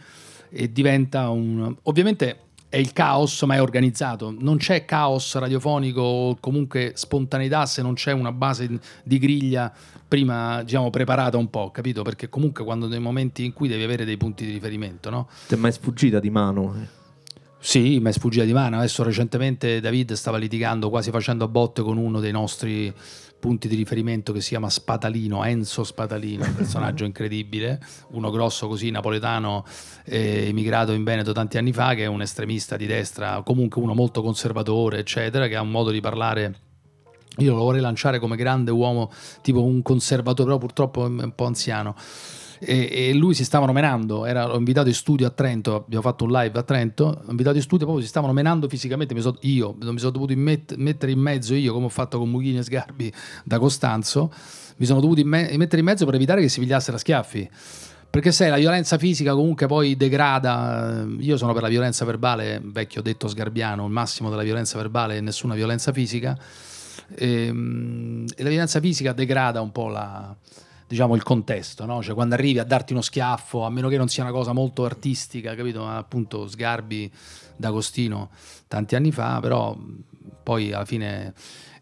[0.50, 1.74] e diventa un...
[1.82, 4.34] Ovviamente è il caos, ma è organizzato.
[4.38, 9.72] Non c'è caos radiofonico o comunque spontaneità se non c'è una base di griglia
[10.06, 12.02] prima, diciamo, preparata un po', capito?
[12.02, 15.28] Perché comunque quando nei momenti in cui devi avere dei punti di riferimento, no?
[15.46, 16.96] Ti è mai sfuggita di mano?
[17.60, 18.78] Sì, mi è sfuggita di mano.
[18.78, 22.92] Adesso recentemente David stava litigando, quasi facendo a botte con uno dei nostri
[23.38, 28.90] punti di riferimento che si chiama Spatalino, Enzo Spatalino, un personaggio incredibile, uno grosso così,
[28.90, 29.64] napoletano,
[30.04, 33.94] eh, emigrato in Veneto tanti anni fa, che è un estremista di destra, comunque uno
[33.94, 36.60] molto conservatore, eccetera, che ha un modo di parlare
[37.38, 41.44] io lo vorrei lanciare come grande uomo, tipo un conservatore, però purtroppo è un po'
[41.44, 41.94] anziano.
[42.60, 46.24] E, e lui si stava menando, era, l'ho invitato in studio a Trento, abbiamo fatto
[46.24, 49.76] un live a Trento, l'ho invitato in studio, proprio si stavano menando fisicamente, so- io
[49.80, 52.62] non mi sono dovuto immet- mettere in mezzo io, come ho fatto con Mughini e
[52.62, 53.12] Sgarbi
[53.44, 54.32] da Costanzo,
[54.76, 57.48] mi sono dovuto imme- mettere in mezzo per evitare che si pigliassero a schiaffi.
[58.10, 61.06] Perché sai, la violenza fisica comunque poi degrada.
[61.18, 65.20] Io sono per la violenza verbale, vecchio detto sgarbiano, il massimo della violenza verbale e
[65.20, 66.36] nessuna violenza fisica.
[67.16, 70.34] Ehm, E, la violenza fisica degrada un po' la,
[70.88, 72.02] diciamo, il contesto, no?
[72.02, 74.84] Cioè quando arrivi a darti uno schiaffo, a meno che non sia una cosa molto
[74.84, 75.84] artistica, capito?
[75.84, 77.12] Ma appunto Sgarbi
[77.56, 78.30] d'Agostino
[78.66, 79.76] tanti anni fa, però
[80.42, 81.34] poi alla fine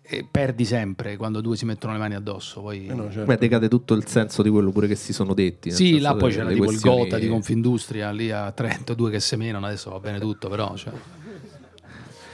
[0.03, 2.61] eh, perdi sempre quando due si mettono le mani addosso.
[2.61, 2.87] Poi...
[2.87, 3.27] Eh no, certo.
[3.27, 5.71] Beh, decade tutto il senso di quello pure che si sono detti.
[5.71, 9.21] Sì, là poi c'era tipo il questioni- Gota di Confindustria lì a Trento, due che
[9.21, 10.93] semenano, adesso va bene tutto, però cioè.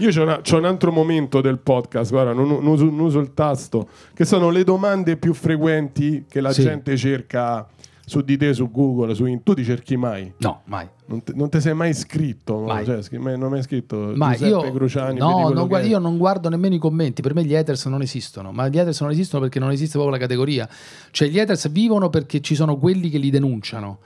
[0.03, 3.21] Io c'ho, una- c'ho un altro momento del podcast, guarda, non, non uso, non uso
[3.21, 6.63] il tasto, che sono le domande più frequenti che la Sì.
[6.63, 7.67] gente cerca
[8.05, 10.33] su di te, su Google, su in- tu ti cerchi mai?
[10.39, 10.87] No, mai.
[11.07, 12.59] Non te, non ti sei mai iscritto?
[12.59, 12.67] no?
[12.67, 12.85] Mai.
[12.85, 15.19] Cioè, scri- mai- non hai mai scritto Ma Giuseppe io, Cruciani?
[15.19, 15.83] no, non è?
[15.85, 19.01] io non guardo nemmeno i commenti, per me gli haters non esistono, ma gli haters
[19.03, 20.69] non esistono perché non esiste proprio la categoria.
[21.13, 23.99] Cioè gli haters vivono perché ci sono quelli che li denunciano.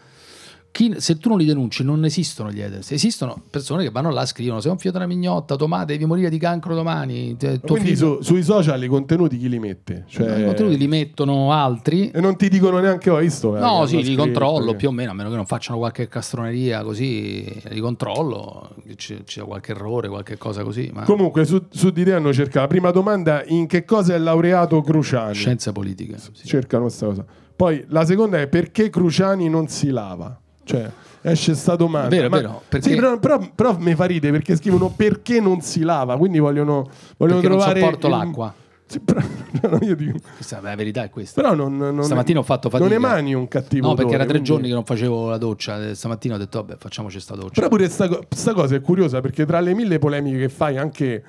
[0.76, 4.20] Chi- se tu non li denunci non esistono gli haters, esistono persone che vanno là
[4.24, 7.60] e scrivono sei un figlio una mignotta, tua madre devi morire di cancro domani, te-
[7.60, 10.04] Quindi su- sui social i contenuti chi li mette?
[10.06, 12.10] Cioè- I contenuti li mettono altri.
[12.10, 13.56] E non ti dicono neanche, ho visto?
[13.56, 15.78] eh, No, che sì, li controllo che- più o meno, a meno che non facciano
[15.78, 20.90] qualche castroneria così, li controllo, ci sia qualche errore, qualche cosa così.
[20.92, 24.18] Ma Comunque su, su di te hanno cercato la prima domanda in che cosa è
[24.18, 25.32] laureato Cruciani?
[25.32, 26.18] scienze politiche.
[26.18, 26.46] sì.
[26.46, 27.24] Cercano questa cosa.
[27.56, 30.38] Poi la seconda è perché Cruciani non si lava?
[30.66, 30.90] Cioè
[31.22, 32.08] esce sta domanda.
[32.08, 35.60] Vero, Ma- vero, perché- Sì, però, però, però mi fa ridere perché scrivono perché non
[35.60, 37.80] si lava, quindi vogliono, vogliono Perché non trovare...
[37.80, 38.54] sopporto il- l'acqua.
[38.88, 39.20] Sì, però,
[39.68, 41.40] no, io dico- Questa- la verità è questa.
[41.40, 42.88] però non, non- Stamattina ho fatto fatica.
[42.88, 45.38] Non emani un cattivo No, perché era odore, tre quindi- giorni che non facevo la
[45.38, 45.84] doccia.
[45.88, 47.50] eh, Stamattina ho detto, vabbè, facciamoci sta doccia.
[47.54, 51.22] Però pure sta, sta cosa è curiosa perché tra le mille polemiche che fai, anche,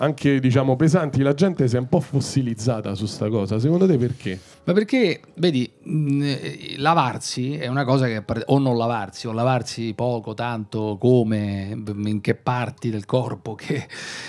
[0.00, 3.58] anche diciamo pesanti, la gente si è un po' fossilizzata su sta cosa.
[3.58, 4.38] Secondo te perché?
[4.64, 9.92] Ma perché, vedi, mh, eh, lavarsi è una cosa che, o non lavarsi, o lavarsi
[9.94, 13.86] poco, tanto, come, in che parti del corpo, che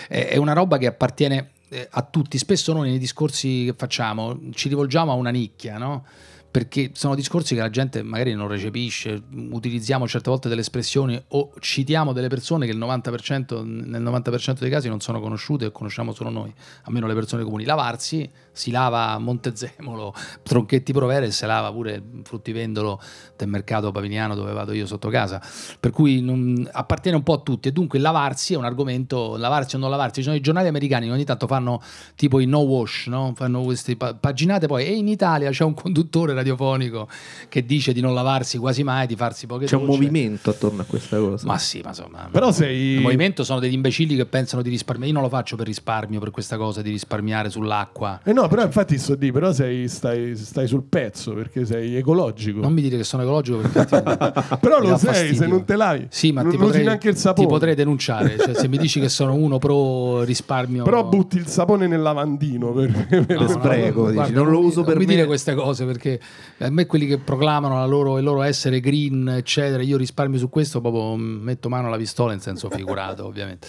[0.07, 2.37] è è una roba che appartiene eh, a tutti.
[2.37, 6.05] Spesso noi nei discorsi che facciamo ci rivolgiamo a una nicchia, no?
[6.51, 11.53] Perché sono discorsi che la gente magari non recepisce, utilizziamo certe volte delle espressioni o
[11.59, 16.13] citiamo delle persone che il 90%, nel 90% dei casi non sono conosciute e conosciamo
[16.13, 17.63] solo noi, almeno le persone comuni.
[17.63, 22.99] Lavarsi si lava a Montezemolo, Tronchetti Provera e si lava pure il fruttivendolo
[23.37, 25.41] del mercato paviniano dove vado io sotto casa.
[25.79, 29.75] Per cui non- appartiene un po' a tutti e dunque lavarsi è un argomento, lavarsi
[29.75, 30.15] o non lavarsi.
[30.15, 31.81] Ci sono i giornali americani che ogni tanto fanno
[32.15, 33.33] tipo i no wash, no?
[33.35, 37.07] fanno queste pa- paginate poi e in Italia c'è un conduttore radiofonico
[37.49, 39.97] che dice di non lavarsi quasi mai, di farsi poche C'è un docce.
[39.97, 41.45] movimento attorno a questa cosa.
[41.47, 42.27] Ma sì, ma insomma.
[42.31, 42.95] Però sei...
[42.95, 45.11] Il movimento sono degli imbecilli che pensano di risparmiare.
[45.11, 48.19] Io non lo faccio per risparmio, per questa cosa di risparmiare sull'acqua.
[48.23, 52.59] Eh no, però infatti sto di, però sei, stai, stai sul pezzo perché sei ecologico.
[52.61, 53.85] Non mi dire che sono ecologico perché
[54.59, 55.35] Però mi lo sei, fastidio.
[55.35, 56.07] se non te lavi.
[56.09, 57.47] Sì, ma non ti usi potrei, neanche il sapone.
[57.47, 58.37] ti potrei denunciare.
[58.37, 60.83] Cioè, se mi dici che sono uno pro risparmio.
[60.83, 64.83] Però butti il sapone nel lavandino per, per- Per spreco, dici, Guarda, non lo uso
[64.83, 65.13] per mi me.
[65.15, 66.19] dire queste cose perché
[66.59, 70.49] a me quelli che proclamano la loro, il loro essere green, eccetera, io risparmio su
[70.49, 73.67] questo, proprio mm, metto mano alla pistola in senso figurato, ovviamente.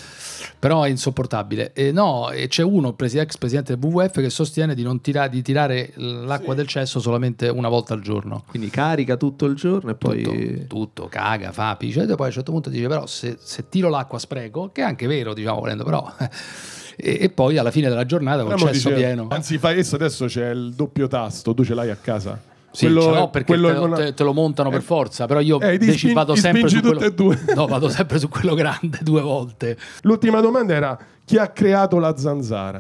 [0.59, 1.73] Però è insopportabile.
[1.73, 5.29] E no, e c'è uno, presi- ex presidente del WWF, che sostiene di, non tira-
[5.29, 8.45] di tirare l'acqua del cesso solamente una volta al giorno.
[8.49, 10.23] Quindi carica tutto il giorno e poi...
[10.23, 13.69] Tutto, tutto, caga, fa, pice, e poi a un certo punto dice però se, se
[13.69, 16.05] tiro l'acqua spreco, che è anche vero diciamo volendo però,
[16.97, 19.27] e, e poi alla fine della giornata Però mo cesso dice- pieno.
[19.31, 22.41] Anzi, fai adesso, adesso c'è il doppio tasto, tu ce l'hai a casa.
[22.75, 25.41] Sì, ce l'ho perché quello te, lo- con te- te lo montano per forza, però
[25.41, 27.39] io Eh, deci- spin- vado sempre su quello, tutte e due.
[27.55, 29.77] No, vado sempre su quello grande due volte.
[30.03, 32.79] L'ultima domanda era chi ha creato la zanzara?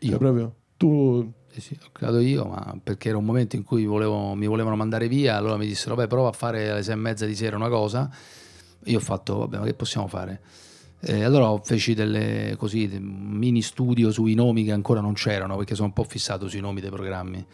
[0.00, 0.10] Io.
[0.10, 0.52] Cioè, proprio
[0.84, 4.74] tu Sì, ho creato io, ma perché era un momento in cui volevo- mi volevano
[4.74, 7.54] mandare via, allora mi dissero, vabbè, prova a fare alle sei e mezza di sera
[7.54, 8.10] una cosa.
[8.86, 10.40] Io ho fatto, vabbè, ma che possiamo fare?
[10.98, 15.86] E allora feci delle così, mini studio sui nomi che ancora non c'erano, perché sono
[15.88, 17.46] un po' fissato sui nomi dei programmi.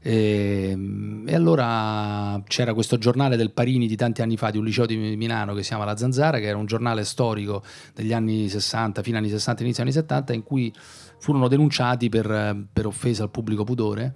[0.00, 0.78] E,
[1.26, 4.96] e allora c'era questo giornale del Parini di tanti anni fa, di un liceo di
[4.96, 9.16] Milano che si chiama La Zanzara, che era un giornale storico degli anni 60, fino
[9.16, 10.72] agli anni 60, inizio anni 70, in cui
[11.18, 14.14] furono denunciati per, per offesa al pubblico pudore,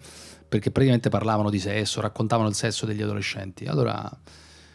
[0.49, 3.67] perché praticamente parlavano di sesso, raccontavano il sesso degli adolescenti.
[3.67, 4.11] Allora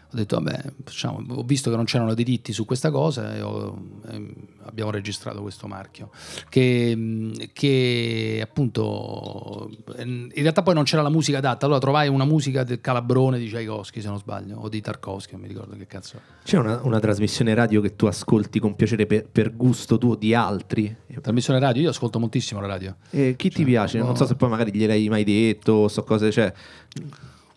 [0.10, 1.22] ho detto, vabbè, facciamo.
[1.28, 3.78] ho visto che non c'erano diritti su questa cosa e, ho-
[4.10, 6.12] e abbiamo registrato questo marchio.
[6.48, 11.66] Che, che appunto in realtà poi non c'era la musica adatta.
[11.66, 15.42] Allora trovai una musica del Calabrone di Tchaikovsky, se non sbaglio, o di Tarkovsky, non
[15.42, 16.22] mi ricordo che cazzo.
[16.44, 20.34] C'è una, una trasmissione radio che tu ascolti con piacere per, per gusto tuo di
[20.34, 20.96] altri?
[21.20, 22.96] Trasmissione radio, io ascolto moltissimo la radio.
[23.10, 23.98] E chi ti piace?
[23.98, 24.16] Non no.
[24.16, 26.54] so se poi magari gliel'hai mai detto, so cose, cioè...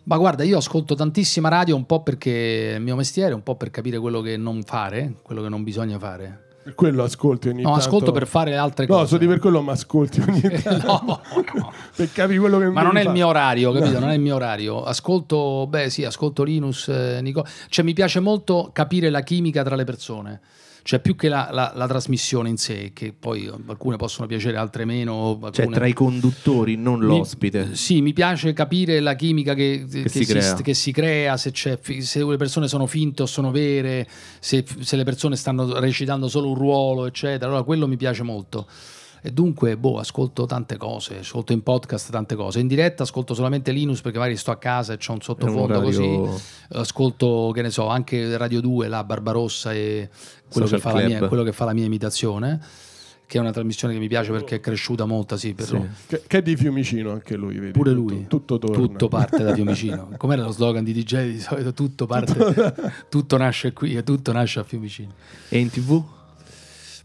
[0.05, 3.55] Ma guarda, io ascolto tantissima radio un po' perché è il mio mestiere, un po'
[3.57, 6.45] per capire quello che non fare, quello che non bisogna fare.
[6.63, 7.85] per quello ascolti ogni No, tanto.
[7.87, 9.07] ascolto per fare altre No, cose.
[9.09, 10.87] so di per quello mi ascolti ogni tanto.
[10.87, 11.21] No,
[11.55, 11.73] no.
[11.95, 13.99] per capire quello che Ma non è il mio orario, capito?
[13.99, 14.83] Non è il mio orario.
[14.83, 17.45] Ascolto, beh sì, ascolto Linus, eh, Nico.
[17.69, 20.41] Cioè mi piace molto capire la chimica tra le persone.
[20.83, 24.85] Cioè più che la, la- la trasmissione in sé, che poi alcune possono piacere, altre
[24.85, 25.39] meno.
[25.41, 27.75] Cioè alcune- tra i conduttori, non mi- l'ospite.
[27.75, 30.55] Sì, mi piace capire la chimica che, che si crea.
[30.63, 34.09] che si crea, se, se le persone sono finte o sono vere,
[34.41, 37.47] se, se le persone stanno recitando solo un ruolo, eccetera.
[37.47, 38.67] Allora quello mi piace molto.
[39.23, 42.61] E dunque, boh, ascolto tante cose, ascolto in podcast tante cose.
[42.61, 45.85] In diretta ascolto solamente Linus perché magari sto a casa e c'ho un sottofondo un
[45.85, 46.03] così.
[46.03, 46.41] orario-
[46.73, 50.09] Ascolto, che ne so, anche Radio 2, la Barbarossa e
[50.51, 52.61] quello che, Social fa la mia, quello che fa la mia imitazione,
[53.27, 55.81] che è una trasmissione che mi piace perché è cresciuta molto, sì, per Sì.
[56.07, 57.73] Che, che è di Fiumicino anche lui, vedi?
[57.73, 58.27] Pure Tutto- lui.
[58.27, 58.77] Tutto, torna.
[58.77, 60.11] Tutto parte da Fiumicino.
[60.19, 61.73] Com'era lo slogan di DJ di solito?
[61.75, 62.75] Tutto parte,
[63.09, 65.11] tutto nasce qui e tutto nasce a Fiumicino.
[65.49, 66.03] E in tv?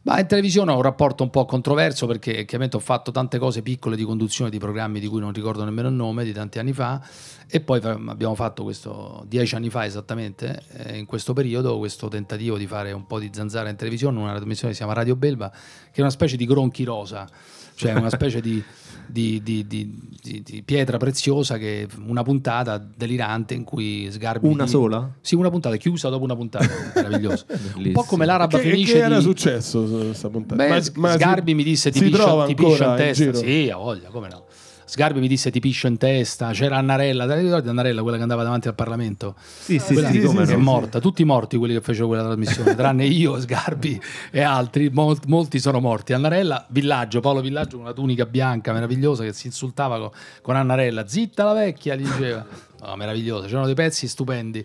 [0.06, 3.64] Ma in televisione ho un rapporto un po' controverso perché chiaramente ho fatto tante cose
[3.64, 6.74] piccole di conduzione di programmi di cui non ricordo nemmeno il nome di tanti anni
[6.74, 7.04] fa
[7.48, 12.56] e poi abbiamo fatto questo dieci anni fa esattamente eh, in questo periodo questo tentativo
[12.56, 15.50] di fare un po' di zanzara in televisione una trasmissione che si chiama Radio Belva
[15.50, 17.28] che è una specie di gronchi rosa
[17.76, 18.62] cioè una specie di,
[19.08, 25.08] di- di- di- pietra preziosa che una puntata delirante in cui Sgarbi Una sola?
[25.22, 27.46] sì una puntata chiusa dopo una puntata meraviglioso
[27.78, 30.62] un po' come l'araba Che, felice che era successo su questa puntata?
[30.64, 33.24] Beh, Ma- ma si- Sgarbi mi disse ti si piscio, ti piscio in in testa.
[33.24, 33.38] giro?
[33.38, 34.46] Sì, ha voglia, come no.
[34.88, 36.52] Sgarbi mi disse ti piscio in testa.
[36.52, 39.36] C'era Annarella, te ricordi Annarella, quella che andava davanti al Parlamento?
[39.38, 42.74] Sì, sì, Quella sì, sì, sì, è morta, tutti morti quelli che fecero quella trasmissione,
[42.78, 44.00] tranne io, Sgarbi
[44.32, 46.14] e altri, mol- molti sono morti.
[46.14, 51.08] Annarella, Villaggio, Paolo Villaggio con una tunica bianca meravigliosa che si insultava co- con, Annarella,
[51.08, 52.46] zitta la vecchia, gli diceva.
[52.82, 54.64] No, meravigliosa, c'erano dei pezzi stupendi.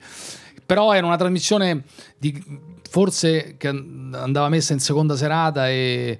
[0.67, 1.85] Però era una trasmissione
[2.19, 2.45] di,
[2.89, 6.19] forse che an- andava messa in seconda serata e-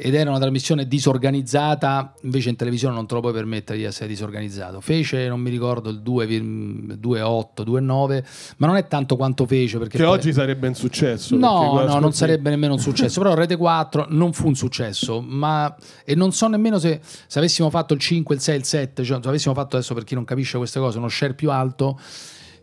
[0.00, 4.06] ed era una trasmissione disorganizzata, invece in televisione non te lo puoi permettere di essere
[4.06, 4.80] disorganizzato.
[4.80, 8.24] Fece, non mi ricordo, il 2, 2,8, 2,9,
[8.58, 11.34] ma non è tanto quanto fece perché Che poi- oggi sarebbe un successo.
[11.34, 13.20] No, no, non sarebbe nemmeno un successo.
[13.20, 15.20] Però Rete 4 non fu un successo.
[15.20, 19.02] Ma e non so nemmeno se, se avessimo fatto il 5, il 6, il 7,
[19.02, 21.98] cioè se avessimo fatto adesso per chi non capisce queste cose, uno share più alto,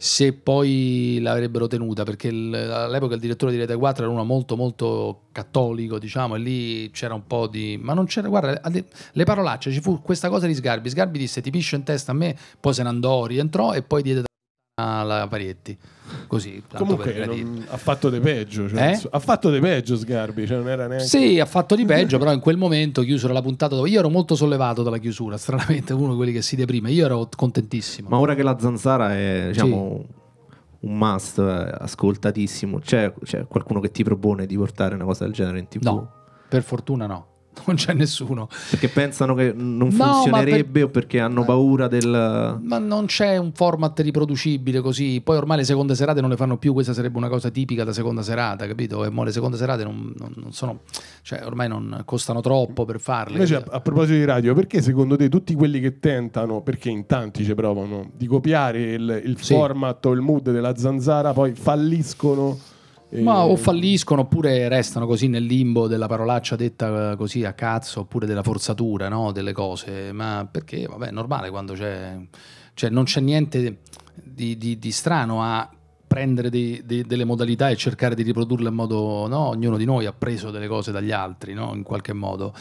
[0.05, 2.03] se poi l'avrebbero tenuta.
[2.03, 6.91] Perché all'epoca il direttore di Rete 4 era uno molto, molto cattolico, diciamo, e lì
[6.91, 7.79] c'era un po' di.
[7.81, 10.89] Ma non c'era, guarda, le, parolacce, ci fu questa cosa di Sgarbi.
[10.89, 14.03] Sgarbi disse ti piscio in testa a me, poi se ne andò, rientrò e poi
[14.03, 14.23] diede
[14.79, 15.75] alla Parietti.
[16.27, 18.67] Così, tanto Comunque non- ha fatto de peggio.
[18.69, 19.01] cioè, Eh?
[19.11, 21.05] Ha fatto de peggio Sgarbi, cioè non era neanche...
[21.05, 24.09] Sì, ha fatto di peggio, però in quel momento chiusero la puntata dove io ero
[24.09, 28.09] molto sollevato dalla chiusura, stranamente uno di quelli che si deprime, io ero contentissimo.
[28.09, 30.05] Ma ora che la zanzara è diciamo,
[30.81, 35.33] un must, eh, ascoltatissimo, c'è, c'è qualcuno che ti propone di portare una cosa del
[35.33, 35.83] genere in tv?
[35.83, 36.11] No,
[36.47, 37.27] per fortuna no,
[37.65, 38.47] non c'è nessuno.
[38.69, 42.59] Perché pensano che non No, funzionerebbe per- o perché hanno paura del...
[42.61, 45.21] Ma non c'è un format riproducibile così.
[45.21, 46.73] Poi ormai le seconde serate non le fanno più.
[46.73, 49.03] Questa sarebbe una cosa tipica da seconda serata, capito?
[49.05, 50.81] E mo le seconde serate non, non- non sono,
[51.21, 53.33] cioè ormai non costano troppo per farle.
[53.33, 57.05] Invece, a, a proposito di radio, perché secondo te tutti quelli che tentano, perché in
[57.05, 59.53] tanti ci provano, di copiare il, il Sì.
[59.53, 62.57] format o il mood della zanzara, poi falliscono?
[63.23, 68.01] Ma o falliscono oppure restano così nel limbo della parolaccia detta eh, così a cazzo
[68.01, 69.31] oppure della forzatura no?
[69.31, 70.11] delle cose.
[70.11, 72.17] Ma perché, vabbè, è normale quando c'è...
[72.73, 73.79] cioè non c'è niente
[74.13, 75.69] di, di- di strano a
[76.07, 79.27] prendere dei- dei- delle modalità e cercare di riprodurle in modo...
[79.27, 79.47] No?
[79.49, 81.73] Ognuno di noi ha preso delle cose dagli altri, no?
[81.73, 82.53] In qualche modo.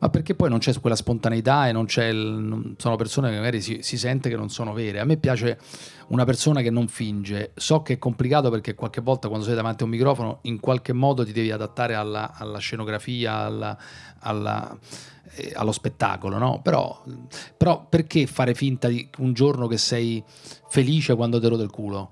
[0.00, 3.60] Ma perché poi non c'è quella spontaneità e non c'è il- sono persone che magari
[3.60, 4.98] si, si sente che non sono vere.
[4.98, 5.58] A me piace
[6.08, 7.52] una persona che non finge.
[7.54, 10.94] So che è complicato perché qualche volta quando sei davanti a un microfono in qualche
[10.94, 13.76] modo ti devi adattare alla, alla scenografia, alla-
[14.20, 14.74] alla-
[15.34, 16.60] eh, allo spettacolo, no?
[16.62, 17.04] Però,
[17.56, 20.22] però perché fare finta di un giorno che sei
[20.70, 22.10] felice quando te rode il culo?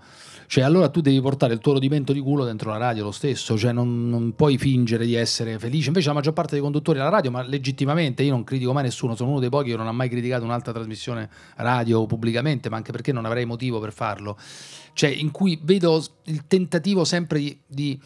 [0.48, 3.58] Cioè, allora tu devi portare il tuo rodimento di culo dentro la radio lo stesso,
[3.58, 5.88] cioè non, non puoi fingere di essere felice.
[5.88, 9.14] Invece la maggior parte dei conduttori alla radio, ma legittimamente, io non critico mai nessuno,
[9.14, 12.92] sono uno dei pochi che non ha mai criticato un'altra trasmissione radio pubblicamente, ma anche
[12.92, 14.38] perché non avrei motivo per farlo.
[14.94, 18.00] Cioè, in cui vedo il tentativo sempre di, di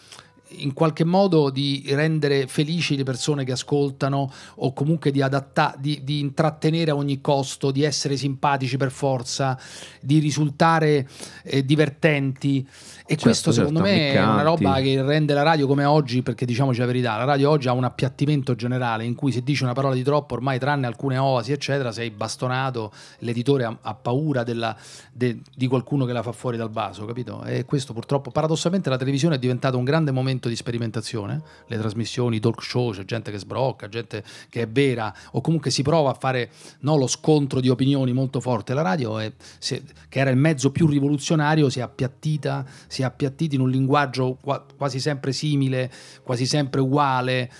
[0.56, 6.00] in qualche modo di rendere felici le persone che ascoltano o comunque di adattare, di,
[6.02, 9.58] di intrattenere a ogni costo, di essere simpatici per forza,
[10.00, 11.08] di risultare
[11.44, 12.66] eh, divertenti.
[13.04, 16.22] E Certo, questo secondo certo, me è una roba che rende la radio come oggi,
[16.22, 19.64] perché diciamoci la verità, la radio oggi ha un appiattimento generale in cui se dici
[19.64, 24.44] una parola di troppo, ormai tranne alcune oasi, eccetera, sei bastonato, l'editore ha, ha paura
[24.44, 24.76] della-
[25.12, 27.44] de- di qualcuno che la fa fuori dal vaso, capito?
[27.44, 31.78] E questo purtroppo, paradossalmente, la televisione è diventata un grande momento momento di sperimentazione, le
[31.78, 35.82] trasmissioni, i talk show, c'è gente che sbrocca, gente che è vera, o comunque si
[35.82, 36.50] prova a fare
[36.80, 38.74] no, lo scontro di opinioni molto forte.
[38.74, 43.04] La radio, è, si, che era il mezzo più rivoluzionario, si è appiattita, si è
[43.04, 45.90] appiattita in un linguaggio qua, quasi sempre simile,
[46.22, 47.50] quasi sempre uguale.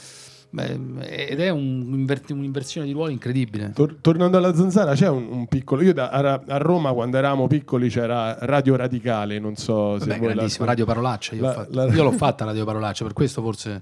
[0.55, 3.73] Beh, ed è un, un'inversione di ruoli incredibile.
[3.75, 5.81] Tor- tornando alla zanzara, c'è un, un piccolo.
[5.81, 9.39] Io da, a, a, Roma, quando eravamo piccoli, c'era Radio Radicale.
[9.39, 10.71] Non so se Vabbè, voi grandissima, la...
[10.73, 11.35] Radio Parolaccia.
[11.35, 11.87] Io, la, la...
[11.87, 13.81] io l'ho fatta Radio Parolaccia, per questo forse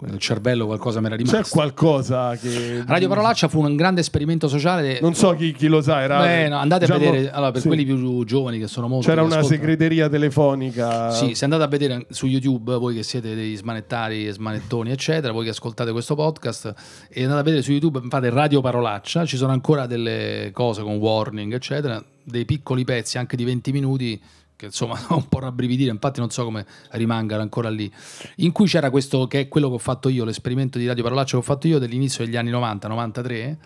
[0.00, 1.40] nel cervello qualcosa mi era rimasto.
[1.40, 2.82] C'è qualcosa che.
[2.86, 4.98] Radio Parolaccia fu un grande esperimento sociale.
[5.00, 6.20] Non so chi, chi lo sa, era.
[6.20, 7.30] Beh, no, andate diciamo, a vedere.
[7.30, 7.68] Allora, per sì.
[7.68, 9.08] quelli più giovani che sono molto.
[9.08, 11.10] C'era una segreteria telefonica.
[11.10, 15.32] Sì, se andate a vedere su YouTube, voi che siete dei smanettari e smanettoni, eccetera,
[15.32, 16.74] voi che ascoltate questo podcast,
[17.08, 20.96] e andate a vedere su YouTube, fate Radio Parolaccia, ci sono ancora delle cose con
[20.96, 24.20] warning, eccetera, dei piccoli pezzi anche di 20 minuti
[24.56, 27.90] che insomma fa un po' rabbrividire, infatti non so come rimangano ancora lì,
[28.36, 31.32] in cui c'era questo che è quello che ho fatto io, l'esperimento di Radio Parolaccia
[31.32, 33.58] che ho fatto io dell'inizio degli anni 90, 93,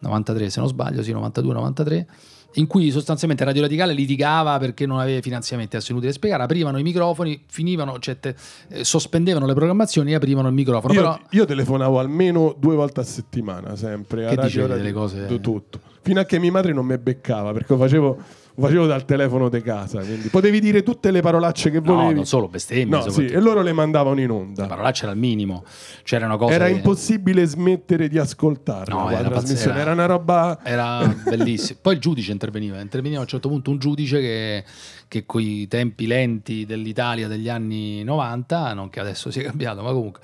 [0.00, 2.06] 93 se non sbaglio, sì, 92, 93,
[2.54, 6.82] in cui sostanzialmente Radio Radicale litigava perché non aveva finanziamenti, adesso inutile spiegare, aprivano i
[6.82, 8.34] microfoni, finivano, cioè te,
[8.68, 10.94] eh, sospendevano le programmazioni e aprivano il microfono.
[10.94, 11.20] Io, Però...
[11.30, 15.40] io telefonavo almeno due volte a settimana, sempre, a che Radio, Radio, delle cose...
[15.40, 15.80] tutto.
[16.00, 18.18] Fino a che mia madre non mi beccava, perché facevo
[18.58, 22.08] lo facevo dal telefono di casa, quindi potevi dire tutte le parolacce che volevi.
[22.08, 22.98] No, non solo bestemmie.
[22.98, 24.62] No, sì, e loro le mandavano in onda.
[24.62, 25.64] Le parolacce era il minimo.
[26.02, 26.72] C'erano cose era che...
[26.72, 28.94] impossibile smettere di ascoltarla.
[28.94, 29.74] No, era, trasmissione.
[29.74, 30.58] Era, era una roba...
[30.64, 31.78] Era bellissimo.
[31.80, 32.80] Poi il giudice interveniva.
[32.80, 34.64] Interveniva a un certo punto un giudice che,
[35.08, 39.92] che con i tempi lenti dell'Italia degli anni 90, non che adesso sia cambiato, ma
[39.92, 40.20] comunque...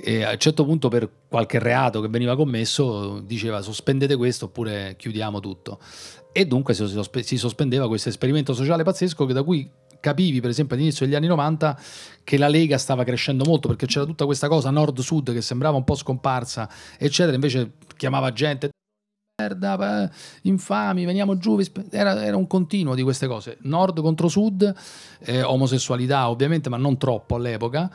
[0.00, 4.94] E a un certo punto per qualche reato che veniva commesso diceva sospendete questo oppure
[4.96, 5.80] chiudiamo tutto.
[6.30, 9.68] E dunque si sospendeva questo esperimento sociale pazzesco che da cui
[10.00, 11.80] capivi per esempio all'inizio degli anni 90
[12.22, 15.82] che la Lega stava crescendo molto perché c'era tutta questa cosa nord-sud che sembrava un
[15.82, 18.70] po' scomparsa eccetera invece chiamava gente
[19.48, 20.10] merda,
[20.42, 21.58] infami, veniamo giù.
[21.90, 23.56] Era, era, un continuo di queste cose.
[23.62, 24.74] Nord contro sud,
[25.20, 27.90] eh, omosessualità ovviamente, ma non troppo all'epoca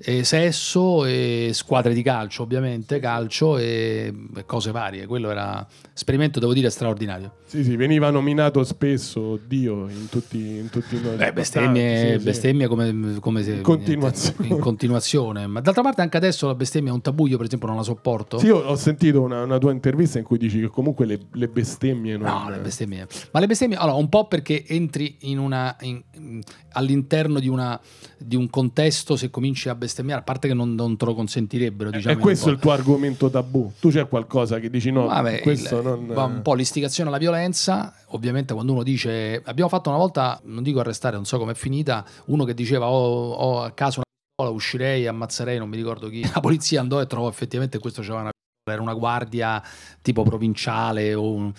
[0.00, 4.14] e sesso e squadre di calcio, ovviamente, calcio e
[4.46, 5.06] cose varie.
[5.06, 7.32] Quello era esperimento, devo dire, straordinario.
[7.44, 12.64] Sì, sì, veniva nominato spesso Dio in tutti, in tutti i Beh, bestemmie, sì, bestemmie
[12.64, 12.68] sì.
[12.68, 14.46] come, come se, continuazione.
[14.48, 15.46] in continuazione.
[15.46, 17.82] Ma d'altra parte anche adesso la bestemmia è un tabù, io per esempio non la
[17.82, 18.38] sopporto.
[18.38, 21.48] Sì, io ho sentito una, una tua intervista in cui dici che comunque le, le
[21.48, 22.28] bestemmie non...
[22.28, 23.06] No, le bestemmie.
[23.32, 26.40] Ma le bestemmie, allora, un po' perché entri in una, in,
[26.72, 27.80] all'interno di, una,
[28.18, 31.90] di un contesto, se cominci a bestemmiare, a parte che non, non te lo consentirebbero.
[31.90, 33.72] Diciamo, e questo è il tuo argomento tabù.
[33.78, 36.08] Tu c'è qualcosa che dici no, Vabbè, questo il, non...
[36.08, 39.42] Un po' l'istigazione alla violenza, ovviamente quando uno dice...
[39.44, 43.30] Abbiamo fatto una volta, non dico arrestare, non so com'è finita, uno che diceva ho,
[43.32, 44.02] ho a caso
[44.42, 46.22] una uscirei, ammazzerei, non mi ricordo chi.
[46.32, 48.30] La polizia andò e trovò effettivamente questo c'era una
[48.72, 49.62] era una guardia
[50.02, 51.52] tipo provinciale un,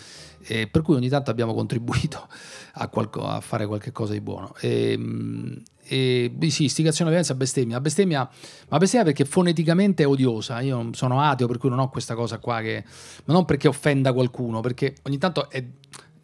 [0.47, 2.28] eh, per cui ogni tanto abbiamo contribuito
[2.74, 4.97] a, qualco, a fare qualche cosa di buono e,
[5.91, 7.82] e sì, istigazione alla violenza, bestemmia.
[7.82, 8.30] bestemmia,
[8.70, 10.60] ma bestemmia perché foneticamente è odiosa.
[10.62, 12.84] Io sono ateo, per cui non ho questa cosa qua che.
[13.26, 15.66] Ma non perché offenda qualcuno, perché ogni tanto è,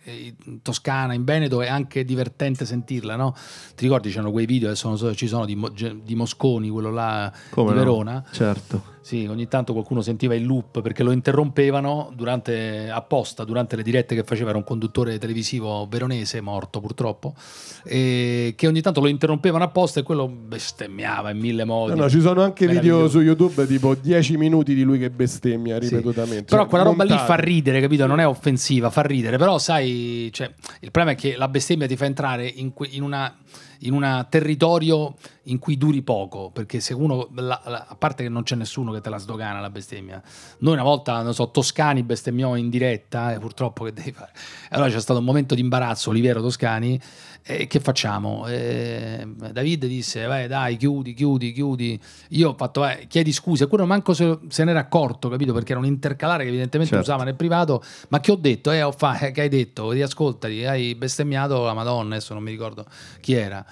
[0.04, 3.34] in Toscana, in Veneto è anche divertente sentirla, no?
[3.76, 5.60] Ti ricordi c'erano quei video che sono, ci sono di,
[6.04, 8.14] di Mosconi, quello là Come di Verona?
[8.14, 8.26] No?
[8.32, 13.84] Certo sì, ogni tanto qualcuno sentiva il loop perché lo interrompevano durante, apposta durante le
[13.84, 17.36] dirette che faceva, era un conduttore televisivo veronese, morto purtroppo,
[17.84, 21.94] e che ogni tanto lo interrompevano apposta e quello bestemmiava in mille modi.
[21.94, 25.78] No, no, ci sono anche video su YouTube tipo 10 minuti di lui che bestemmia
[25.78, 26.38] ripetutamente.
[26.38, 26.44] Sì.
[26.46, 28.08] Però cioè, quella roba lì fa ridere, capito?
[28.08, 31.96] Non è offensiva, fa ridere, però sai, cioè, il problema è che la bestemmia ti
[31.96, 33.38] fa entrare in, in una
[33.80, 38.30] in un territorio in cui duri poco, perché se uno, la, la, a parte che
[38.30, 40.22] non c'è nessuno che te la sdogana la bestemmia,
[40.60, 44.32] noi una volta, non so, Toscani bestemmiò in diretta, eh, purtroppo che devi fare,
[44.70, 47.00] allora c'è stato un momento di imbarazzo, Olivero Toscani,
[47.48, 48.48] e che facciamo?
[48.48, 53.86] Eh, David disse, vai dai, chiudi, chiudi, chiudi, io ho fatto, eh, chiedi scusa, quello
[53.86, 57.12] manco se, se n'era accorto, capito, perché era un intercalare che evidentemente certo.
[57.12, 60.66] usava nel privato, ma che ho detto, eh, ho fa, eh, che hai detto, riascoltati,
[60.66, 62.84] hai bestemmiato la Madonna, adesso non mi ricordo
[63.20, 63.64] chi era.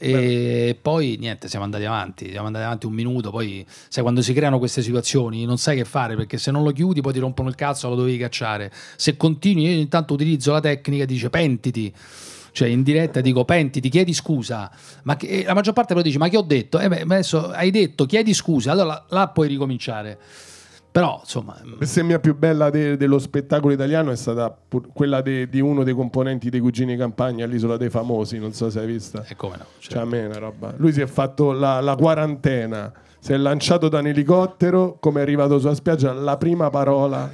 [0.00, 0.78] E Beh.
[0.80, 4.58] poi niente, siamo andati avanti, siamo andati avanti un minuto, poi sai quando si creano
[4.58, 7.56] queste situazioni non sai che fare perché se non lo chiudi poi ti rompono il
[7.56, 8.72] cazzo, lo dovevi cacciare.
[8.96, 11.92] Se continui io intanto utilizzo la tecnica dice pentiti.
[12.58, 14.68] Cioè in diretta dico pentiti, chiedi scusa,
[15.04, 16.80] ma che, la maggior parte lo dice ma che ho detto?
[16.80, 20.18] Eh beh, adesso hai detto chiedi scusa, allora là puoi ricominciare
[20.90, 25.48] Però, insomma, La bestemmia più bella de- dello spettacolo italiano è stata pur- quella de-
[25.48, 29.24] di uno dei componenti dei Cugini Campagna all'Isola dei Famosi, non so se hai vista.
[29.28, 29.64] e come no?
[29.78, 30.74] cioè, Cioè, a me è una roba.
[30.78, 35.22] Lui si è fatto la, la quarantena, si è lanciato da un elicottero, come è
[35.22, 37.30] arrivato sulla spiaggia, la prima parola,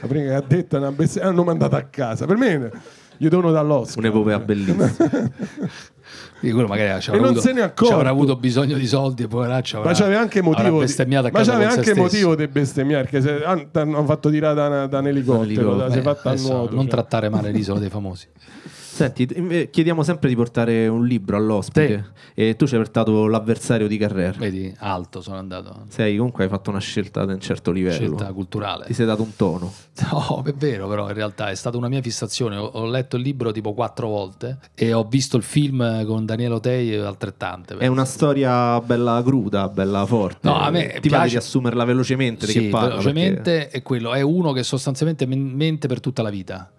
[0.00, 2.26] la prima che ha detto è una bestemmia, hanno mandato a casa.
[2.26, 2.70] Per me
[3.16, 3.98] gli dono dall'Oscar.
[3.98, 4.90] Un'epopea bellissima.
[6.38, 9.26] Quindi quello magari ci E avrà non avuto, ci avrà avuto bisogno di soldi e
[9.26, 13.04] poveraccio avrà, Ma c'aveva anche motivo di, bestemmiato a ma c'aveva anche motivo di bestemmiare
[13.04, 16.34] perché se, ah, hanno fatto tirare da, da un elicottero, da- si è fatta a
[16.34, 16.74] nuoto.
[16.74, 16.92] non cioè.
[16.92, 18.28] trattare male l'isola dei famosi.
[18.96, 23.98] Senti, chiediamo sempre di portare un libro all'ospite e tu ci hai portato l'avversario di
[23.98, 24.38] Carrera.
[24.38, 25.84] Vedi, alto sono andato.
[25.88, 27.94] Sei, comunque hai fatto una scelta di un certo livello.
[27.94, 28.86] Scelta culturale.
[28.86, 29.70] Ti sei dato un tono.
[30.10, 32.56] No, è vero, però in realtà è stata una mia fissazione.
[32.56, 36.54] Ho, ho letto il libro tipo quattro volte e ho visto il film con Daniele
[36.54, 37.76] Otei altrettante.
[37.76, 40.48] È una storia bella cruda, bella forte.
[40.48, 42.88] No, a me Ti va piace- di assumerla velocemente di Sì, che parla?
[42.88, 44.14] velocemente perché- è quello.
[44.14, 46.70] È uno che sostanzialmente men- mente per tutta la vita.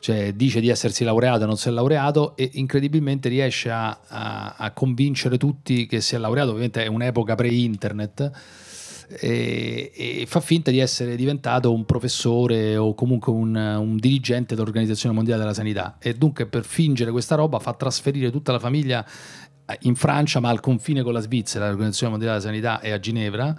[0.00, 4.54] Cioè, dice di essersi laureato e non si è laureato e incredibilmente riesce a, a-
[4.56, 6.50] a convincere tutti che si è laureato.
[6.50, 8.30] Ovviamente è un'epoca pre-internet.
[9.20, 15.14] E, e fa finta di essere diventato un professore o comunque un, un dirigente dell'Organizzazione
[15.14, 19.02] Mondiale della Sanità e dunque per fingere questa roba fa trasferire tutta la famiglia
[19.80, 23.56] in Francia ma al confine con la Svizzera, l'Organizzazione Mondiale della Sanità è a Ginevra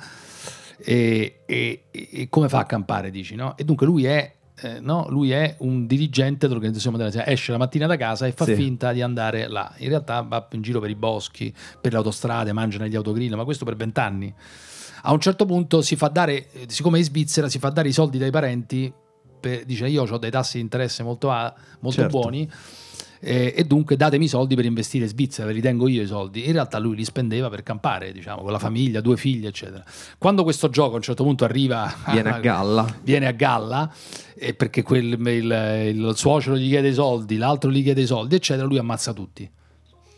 [0.78, 3.58] e, e- e come fa a campare dici no?
[3.58, 4.32] E dunque lui è
[4.62, 5.06] eh, no?
[5.10, 8.56] Lui è un dirigente dell'Organizzazione Mondiale Sanità, esce la mattina da casa e fa Sì.
[8.56, 9.74] finta di andare là.
[9.78, 13.44] In realtà va in giro per i boschi, per le autostrade, mangia negli autogrill, ma
[13.44, 14.34] questo per vent'anni.
[15.04, 17.88] A un certo punto si fa dare, eh, siccome è in Svizzera, si fa dare
[17.88, 18.92] i soldi dai parenti,
[19.40, 22.20] per- dice io ho dei tassi di interesse molto, a- molto Certo.
[22.20, 22.50] buoni
[23.22, 26.08] eh, e dunque datemi i soldi per investire in Svizzera, ve li tengo io i
[26.08, 26.46] soldi.
[26.46, 29.84] In realtà lui li spendeva per campare, diciamo, con la famiglia, due figli, eccetera.
[30.18, 32.86] Quando questo gioco a un certo punto arriva Viene a galla.
[33.04, 33.92] viene a galla
[34.36, 38.36] eh, perché quel- il, il suocero gli chiede i soldi, l'altro gli chiede i soldi,
[38.36, 39.50] eccetera, lui ammazza tutti.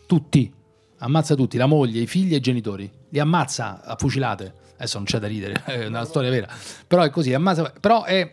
[0.05, 0.53] Tutti.
[0.99, 2.89] Ammazza tutti, la moglie, i figli e i genitori.
[3.09, 4.53] Li ammazza a fucilate.
[4.75, 6.47] Adesso non c'è da ridere, è una storia vera.
[6.87, 8.31] Però è così, ammazza, però è,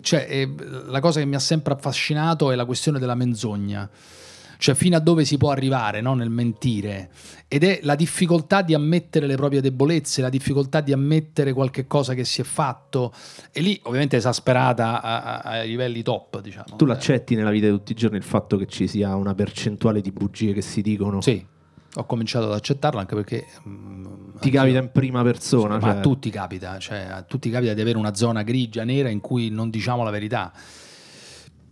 [0.00, 0.48] cioè, è-
[0.86, 3.88] la cosa che mi ha sempre affascinato è la questione della menzogna.
[4.56, 6.14] Cioè, fino a dove si può arrivare no?
[6.14, 7.10] nel mentire.
[7.48, 12.14] Ed è la difficoltà di ammettere le proprie debolezze, la difficoltà di ammettere qualche cosa
[12.14, 13.12] che si è fatto.
[13.52, 16.76] E lì, ovviamente, esasperata a- a- ai livelli top, diciamo.
[16.76, 20.00] Tu l'accetti nella vita di tutti i giorni il fatto che ci sia una percentuale
[20.00, 21.20] di bugie che si dicono?
[21.20, 21.44] Sì,
[21.96, 23.44] ho cominciato ad accettarlo anche perché...
[23.68, 24.04] mm,
[24.44, 25.78] Ti capita in prima persona?
[25.78, 29.08] Ma cioè- a tutti capita, cioè a tutti capita di avere una zona grigia, nera
[29.08, 30.52] in cui non diciamo la verità.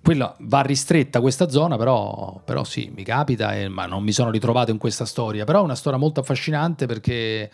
[0.03, 4.31] Quella va ristretta questa zona, però, però sì, mi capita, e- ma non mi sono
[4.31, 5.45] ritrovato in questa storia.
[5.45, 7.51] Però è una storia molto affascinante perché,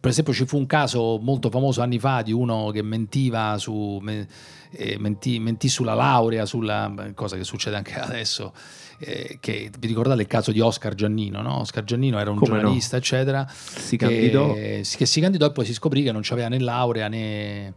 [0.00, 3.98] per esempio, ci fu un caso molto famoso anni fa di uno che mentiva su,
[4.00, 4.26] me-
[4.70, 8.52] eh, mentì, mentì sulla laurea, sulla cosa che succede anche adesso.
[8.98, 11.42] eh, che vi ricordate il caso di Oscar Giannino?
[11.42, 11.60] No?
[11.60, 12.60] Oscar Giannino era un Come no?
[12.60, 14.52] giornalista, eccetera Si che, candidò.
[14.54, 17.74] che si candidò e poi si scoprì che non aveva né laurea né,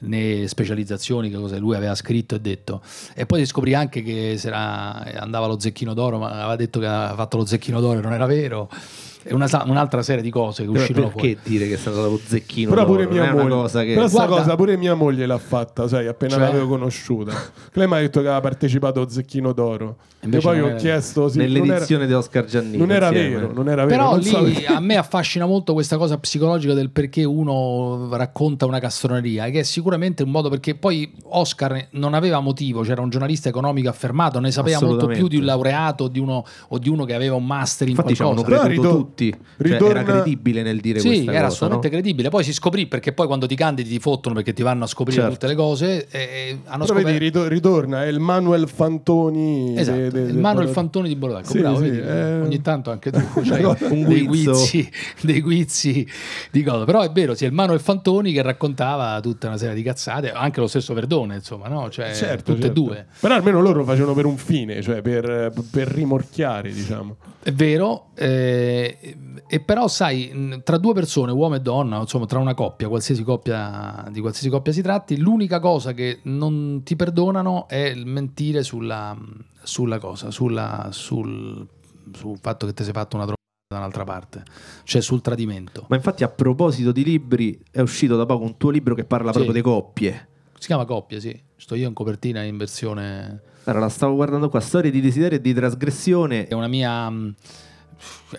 [0.00, 2.80] né specializzazioni, che cosa lui aveva scritto e detto.
[3.14, 7.14] E poi si scoprì anche che andava allo zecchino d'oro, ma aveva detto che aveva
[7.14, 8.68] fatto lo zecchino d'oro e non era vero.
[9.28, 11.50] E una un'altra serie di cose che Però uscirono perché fuori.
[11.50, 13.94] dire che è stato lo zecchino Però pure mia moglie, cosa che...
[13.94, 16.42] però Guarda- cosa pure mia moglie l'ha fatta, sai, appena Cioè?
[16.42, 17.32] l'avevo conosciuta.
[17.72, 19.96] Lei mi ha detto che aveva partecipato a Zecchino d'Oro.
[20.20, 22.76] E poi ho era- chiesto sì, non era, Nell'edizione di Oscar Giannini.
[22.76, 23.34] non era insieme.
[23.36, 23.96] vero, non era vero.
[23.96, 24.66] Però non so lì perché.
[24.66, 29.62] a me affascina molto questa cosa psicologica del perché uno racconta una castroneria, che è
[29.62, 34.50] sicuramente un modo perché poi Oscar non aveva motivo, c'era un giornalista economico affermato, ne
[34.50, 37.46] sapeva molto più di un laureato o di uno, o di uno che aveva un
[37.46, 38.42] master in Infatti qualcosa.
[38.44, 39.34] Però ritor- tutti.
[39.66, 41.92] Cioè, era credibile nel dire Sì, questa era cosa, assolutamente no?
[41.94, 42.28] credibile.
[42.28, 45.20] Poi si scoprì perché poi quando ti candidi ti fottono perché ti vanno a scoprire
[45.22, 45.34] Certo.
[45.34, 46.06] tutte le cose.
[46.08, 47.18] E, e hanno Però vedi, scoperto.
[47.18, 49.74] rito- ritorna, è il Manuel Fantoni.
[49.76, 51.44] Esatto, de- de- il de- Manuel de- Fantoni di Bologna.
[51.44, 52.40] Sì, bravo, sì, vedi, eh.
[52.40, 54.88] ogni tanto anche tu c'hai Un dei guizzi,
[55.22, 56.06] dei guizzi
[56.50, 56.84] di cosa.
[56.84, 60.30] Però è vero, sì, è il Manuel Fantoni che raccontava tutta una serie di cazzate,
[60.32, 61.90] anche lo stesso Verdone, insomma, no?
[61.90, 62.80] Cioè, Certo, tutte e certo.
[62.80, 63.06] due.
[63.20, 67.16] Però almeno loro facevano per un fine, cioè per, per rimorchiare, diciamo.
[67.42, 68.96] È vero, eh,
[69.46, 74.06] e però sai, tra due persone, uomo e donna, insomma, tra una coppia, qualsiasi coppia,
[74.10, 79.16] di qualsiasi coppia si tratti, l'unica cosa che non ti perdonano è il mentire sulla,
[79.62, 81.66] sulla cosa, sulla, sul,
[82.12, 83.36] sul fatto che ti sei fatto una trovata
[83.68, 84.42] da un'altra parte,
[84.84, 85.84] cioè sul tradimento.
[85.88, 89.32] Ma infatti a proposito di libri è uscito da poco un tuo libro che parla
[89.32, 89.38] Sì.
[89.38, 90.28] proprio di coppie.
[90.58, 91.40] Si chiama Coppia, sì.
[91.54, 93.42] Sto io in copertina in versione...
[93.64, 96.48] Allora, la stavo guardando qua, storie di desiderio e di trasgressione.
[96.48, 97.12] È una mia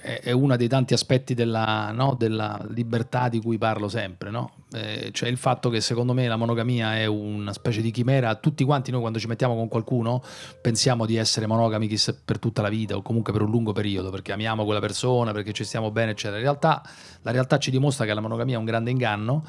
[0.01, 4.51] è, uno dei tanti aspetti della, no, della, libertà di cui parlo sempre, no?
[4.73, 8.63] eh, cioè il fatto che secondo me la monogamia è una specie di chimera, tutti
[8.63, 10.23] quanti noi quando ci mettiamo con qualcuno
[10.61, 11.87] pensiamo di essere monogami
[12.23, 15.51] per tutta la vita o comunque per un lungo periodo, perché amiamo quella persona, perché
[15.53, 16.37] ci stiamo bene, eccetera.
[16.37, 16.81] In realtà
[17.21, 19.43] la realtà ci dimostra che la monogamia è un grande inganno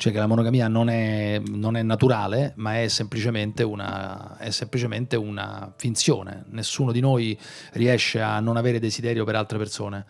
[0.00, 5.14] cioè che la monogamia non è, non è naturale, ma è semplicemente, una, è semplicemente
[5.14, 6.44] una finzione.
[6.52, 7.38] Nessuno di noi
[7.72, 10.06] riesce a non avere desiderio per altre persone.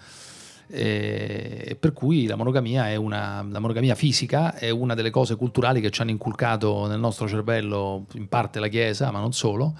[0.68, 5.90] E per cui la monogamia, una, la monogamia fisica è una delle cose culturali che
[5.90, 9.74] ci hanno inculcato nel nostro cervello, in parte la Chiesa, ma non solo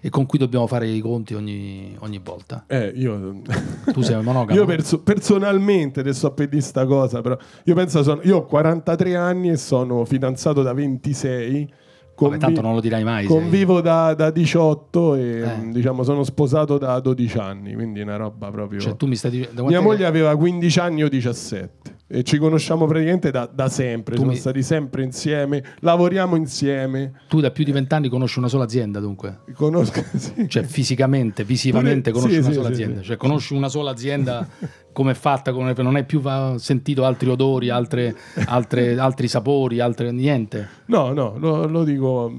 [0.00, 2.64] e con cui dobbiamo fare i conti ogni, ogni volta.
[2.66, 3.40] Eh, io...
[3.92, 4.58] Tu sei monogamo?
[4.58, 9.16] Io perso- personalmente, adesso a pedire sta cosa, però io penso, sono, io ho 43
[9.16, 11.72] anni e sono fidanzato da 26
[12.20, 13.24] Convi- Vabbè, tanto non lo dirai mai.
[13.24, 15.68] Convivo da, da, 18 e eh.
[15.70, 18.78] diciamo sono sposato da 12 anni, quindi una roba proprio.
[18.78, 19.64] Cioè, tu mi stai dicendo.
[19.64, 20.04] Mia moglie che...
[20.04, 21.96] aveva 15 anni, io 17.
[22.12, 24.14] E ci conosciamo praticamente da, da sempre.
[24.14, 24.38] Tu Siamo mi...
[24.40, 27.12] stati sempre insieme, lavoriamo insieme.
[27.28, 29.42] Tu da più di 20 anni conosci una sola azienda, dunque?
[29.54, 30.48] Conosco, sì.
[30.48, 33.00] Cioè, fisicamente, visivamente conosci sì, una sì, sola azienda.
[33.02, 34.44] Cioè, conosci una sola azienda
[34.92, 36.20] come è fatta, come non hai più
[36.56, 40.68] sentito altri odori, altre, altre, altri sapori, altre, niente.
[40.86, 42.32] No, no, lo, lo dico.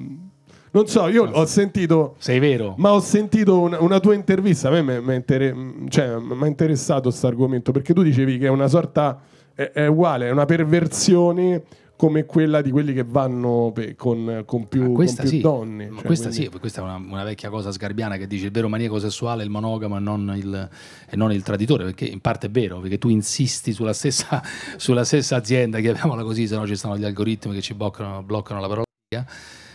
[0.73, 2.15] Non so, io ho sentito.
[2.17, 2.75] Sei vero.
[2.77, 4.67] Ma ho sentito una, una tua intervista.
[4.67, 5.55] A me mi inter-
[5.87, 9.17] cioè, ha interessato questo argomento perché tu dicevi che è una sorta.
[9.61, 11.63] È, è uguale, è una perversione
[12.01, 15.39] come quella di quelli che vanno pe- con, con, più, ah, con più sì.
[15.39, 15.91] donne.
[15.93, 16.49] Cioè, questa quindi...
[16.51, 19.45] sì, questa è una, una, vecchia cosa sgarbiana che dice il vero maniaco sessuale è
[19.45, 20.69] il monogamo e non il,
[21.07, 24.41] e non il traditore, perché in parte è vero, perché tu insisti sulla stessa,
[24.77, 28.59] sulla stessa azienda, chiamiamola così, se no ci stanno gli algoritmi che ci bloccano, bloccano
[28.59, 28.85] la parola.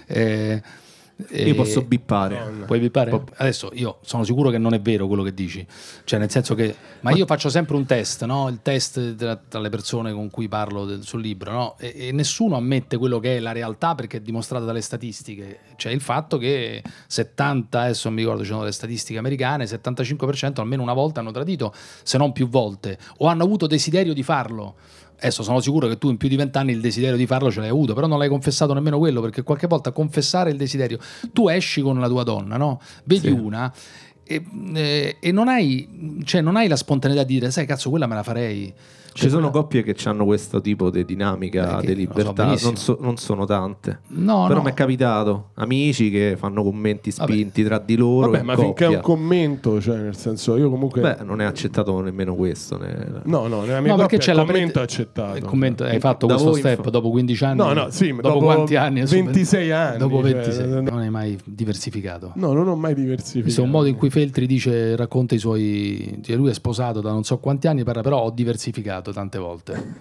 [0.09, 0.62] Eh,
[1.30, 2.64] io posso bippare.
[2.66, 3.22] Puoi bippare?
[3.36, 5.66] Adesso io sono sicuro che non è vero quello che dici.
[6.04, 6.74] Cioè, nel senso che.
[7.00, 8.48] Ma io faccio sempre un test, no?
[8.48, 11.76] Il test tra le persone con cui parlo del, sul libro, no?
[11.78, 15.60] E, e, nessuno ammette quello che è la realtà perché è dimostrata dalle statistiche.
[15.76, 20.60] Cioè, il fatto che 70, adesso non mi ricordo, ci sono le statistiche americane, 75%
[20.60, 24.74] almeno una volta hanno tradito, se non più volte, o hanno avuto desiderio di farlo.
[25.18, 27.70] Adesso sono sicuro che tu in più di vent'anni il desiderio di farlo ce l'hai
[27.70, 30.98] avuto, però non l'hai confessato nemmeno quello, perché qualche volta confessare il desiderio,
[31.32, 32.80] tu esci con la tua donna, no?
[33.04, 33.32] Vedi sì.
[33.32, 33.72] una
[34.28, 34.44] e,
[34.74, 38.16] e, e non, hai, cioè, non hai la spontaneità di dire, sai cazzo, quella me
[38.16, 38.74] la farei.
[39.16, 43.16] Ci sono coppie che hanno questo tipo di dinamica di libertà, so non, so, non,
[43.16, 44.00] sono tante.
[44.08, 44.64] No, Però no.
[44.64, 47.74] mi è capitato amici che fanno commenti spinti Vabbè.
[47.74, 48.30] tra di loro.
[48.30, 48.64] Vabbè, ma coppia.
[48.64, 51.00] finché è un commento, cioè nel senso io comunque.
[51.00, 52.76] Beh, non è accettato nemmeno questo.
[52.76, 53.22] Ne...
[53.24, 54.82] No, no, nella mia no, perché c'è il commento pre...
[54.82, 55.36] accettato.
[55.38, 56.88] Il commento, hai fatto da questo step inf...
[56.90, 57.56] dopo 15 anni?
[57.56, 59.02] No, no, sì, dopo, dopo quanti anni?
[59.02, 59.98] 26 anni.
[59.98, 60.54] Dopo 26.
[60.54, 60.80] Cioè...
[60.80, 62.32] Non hai mai diversificato?
[62.34, 63.42] No, non ho mai diversificato.
[63.44, 66.20] Questo è un modo in cui Feltri dice, racconta i suoi.
[66.22, 69.94] Cioè lui è sposato da non so quanti anni, però ho diversificato tante volte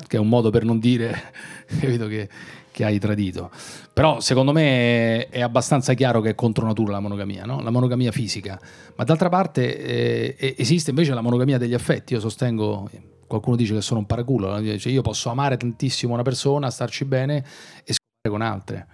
[0.06, 1.32] che è un modo per non dire
[1.66, 2.28] capito, che,
[2.70, 3.50] che, hai tradito.
[3.92, 7.60] Però secondo me è abbastanza chiaro che è contro natura la monogamia, no?
[7.60, 8.60] la monogamia fisica.
[8.96, 12.14] Ma d'altra parte eh, esiste invece la monogamia degli affetti.
[12.14, 12.90] Io sostengo,
[13.26, 17.44] qualcuno dice che sono un paraculo, dice, io posso amare tantissimo una persona, starci bene
[17.84, 18.86] e scopare con altre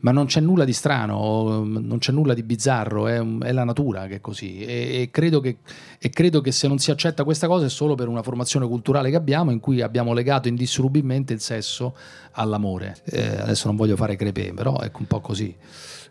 [0.00, 4.06] ma non c'è nulla di strano, non c'è nulla di bizzarro, è, è la natura
[4.06, 4.60] che è così.
[4.60, 5.58] E, e, credo che,
[5.98, 9.10] e, credo che, se non si accetta questa cosa è solo per una formazione culturale
[9.10, 11.96] che abbiamo, in cui abbiamo legato indissolubilmente il sesso
[12.32, 12.96] all'amore.
[13.04, 15.54] Eh, adesso non voglio fare crepè, però è un po' così.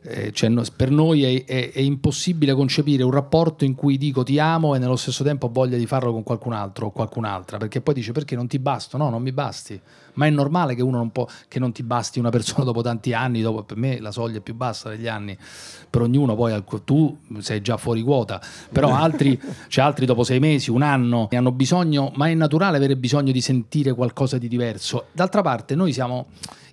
[0.02, 4.38] Eh, cioè, per noi è, è, è, impossibile concepire un rapporto in cui dico ti
[4.38, 7.82] amo e nello stesso tempo ho voglia di farlo con qualcun altro o qualcun'altra, perché
[7.82, 8.98] poi dice perché non ti basto?
[8.98, 9.80] No, non mi basti.
[10.18, 13.14] Ma è normale che uno non può, che non ti basti una persona dopo tanti
[13.14, 15.36] anni, dopo, per me la soglia è più bassa degli anni,
[15.90, 18.42] per ognuno poi tu sei già fuori quota,
[18.72, 22.96] però altri, cioè altri dopo sei mesi, un anno, hanno bisogno, ma è naturale avere
[22.98, 25.06] bisogno di sentire qualcosa di diverso.
[25.12, 26.28] D'altra parte noi siamo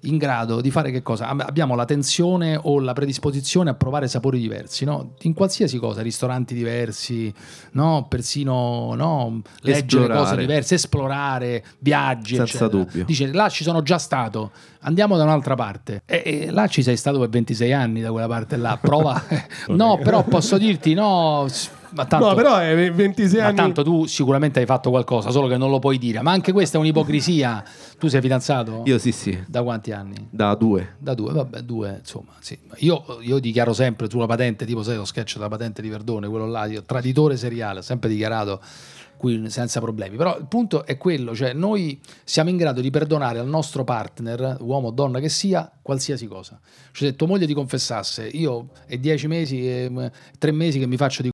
[0.05, 1.29] in grado di fare che cosa?
[1.29, 5.15] Abbiamo la tensione o la predisposizione a provare sapori diversi, no?
[5.23, 7.33] In qualsiasi cosa, ristoranti diversi,
[7.73, 8.07] no?
[8.09, 9.43] Persino no?
[9.61, 10.21] leggere esplorare.
[10.21, 12.85] cose diverse, esplorare, viaggi, Senza eccetera.
[12.85, 13.05] dubbio.
[13.05, 16.03] Dice, là ci sono già stato, andiamo da un'altra parte.
[16.07, 19.23] E, e, là ci sei stato per 26 anni da quella parte là, prova.
[19.69, 21.47] no, però posso dirti, no
[21.95, 23.57] ma tanto, no, però è 26 ma anni.
[23.57, 26.21] tanto tu sicuramente hai fatto qualcosa, solo che non lo puoi dire.
[26.23, 27.63] Ma anche questa è un'ipocrisia.
[27.99, 28.83] tu sei fidanzato?
[28.85, 29.39] Io sì, sì.
[29.47, 30.27] Da quanti anni?
[30.29, 30.97] Da due.
[30.99, 32.33] Da due, vabbè, due, insomma.
[32.41, 32.59] Sì.
[32.79, 36.47] Io, io, dichiaro sempre sulla patente, tipo sai lo sketch della patente di Verdone, quello
[36.47, 38.61] là, io, traditore seriale, ho sempre dichiarato
[39.17, 40.17] qui senza problemi.
[40.17, 44.59] Però il punto è quello, cioè noi siamo in grado di perdonare al nostro partner,
[44.61, 46.61] uomo o donna che sia, qualsiasi cosa.
[46.93, 50.97] Cioè se tua moglie ti confessasse, io è dieci mesi, e tre mesi che mi
[50.97, 51.33] faccio di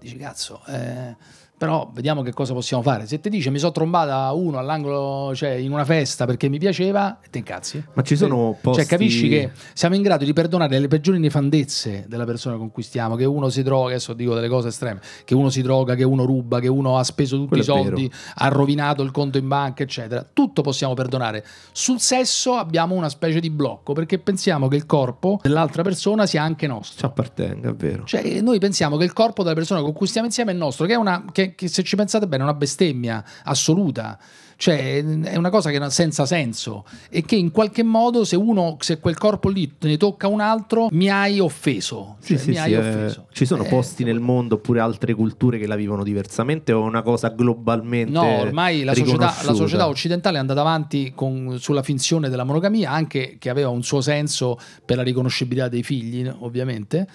[0.00, 1.14] Dici, cazzo, eh,
[1.56, 3.06] Però vediamo che cosa possiamo fare.
[3.06, 7.18] Se ti dice mi sono trombata uno all'angolo, cioè in una festa perché mi piaceva,
[7.30, 7.82] te incazzi.
[7.94, 8.80] Ma ci sono posti...
[8.80, 12.82] Cioè, capisci che siamo in grado di perdonare le peggiori nefandezze della persona con cui
[12.82, 16.02] stiamo, che uno si droga, adesso dico delle cose estreme, che uno si droga, che
[16.02, 19.46] uno ruba, che uno ha speso tutti Quello i soldi, ha rovinato il conto in
[19.46, 20.26] banca, eccetera.
[20.30, 21.44] Tutto possiamo perdonare.
[21.70, 26.42] Sul sesso abbiamo una specie di blocco perché pensiamo che il corpo dell'altra persona sia
[26.42, 26.98] anche nostro.
[26.98, 28.04] Ci appartenga, è vero.
[28.04, 30.94] Cioè, noi pensiamo che il corpo della persona con cui stiamo insieme è nostro, che
[30.94, 34.18] è una, che, che se ci pensate bene, è una bestemmia assoluta.
[34.56, 36.84] Cioè, è una cosa che non- senza senso.
[37.10, 40.88] E che in qualche modo, se uno, se quel corpo lì ne tocca un altro,
[40.92, 42.16] mi hai offeso.
[42.20, 43.26] Sì, Cioè, sì, mi sì, hai eh, offeso.
[43.32, 46.84] ci sono Eh, posti nel mondo oppure altre culture che la vivono diversamente o è
[46.86, 51.82] una cosa globalmente No, ormai la società, la società occidentale è andata avanti con- sulla
[51.82, 57.06] finzione della monogamia, anche che aveva un suo senso per la riconoscibilità dei figli, ovviamente.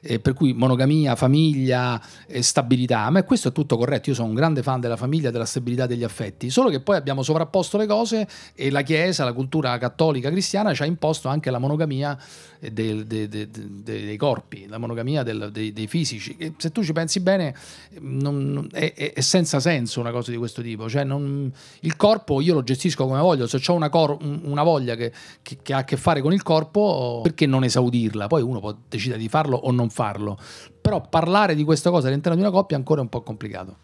[0.00, 2.00] E per cui monogamia, famiglia,
[2.38, 4.10] stabilità, ma questo è tutto corretto.
[4.10, 6.50] Io sono un grande fan della famiglia, della stabilità degli affetti.
[6.50, 10.80] Solo che poi abbiamo sovrapposto le cose e la Chiesa, la cultura cattolica cristiana ci
[10.80, 12.18] ha imposto anche la monogamia
[12.60, 16.34] eh, del- de- de- de- de- dei corpi, la monogamia del- dei, dei fisici.
[16.38, 17.54] E se tu ci pensi bene,
[18.00, 20.88] non- è, è- senza senso una cosa di questo tipo.
[20.88, 23.46] Cioè, non- il corpo io lo gestisco come voglio.
[23.46, 25.12] Se ho una, cor- un- una voglia che,
[25.42, 28.28] che- che ha a che fare con il corpo, perché non esaudirla?
[28.28, 30.38] Poi uno può decidere di farlo o non farlo.
[30.80, 33.76] Però parlare di questa cosa all'interno di una coppia è ancora un po' complicato.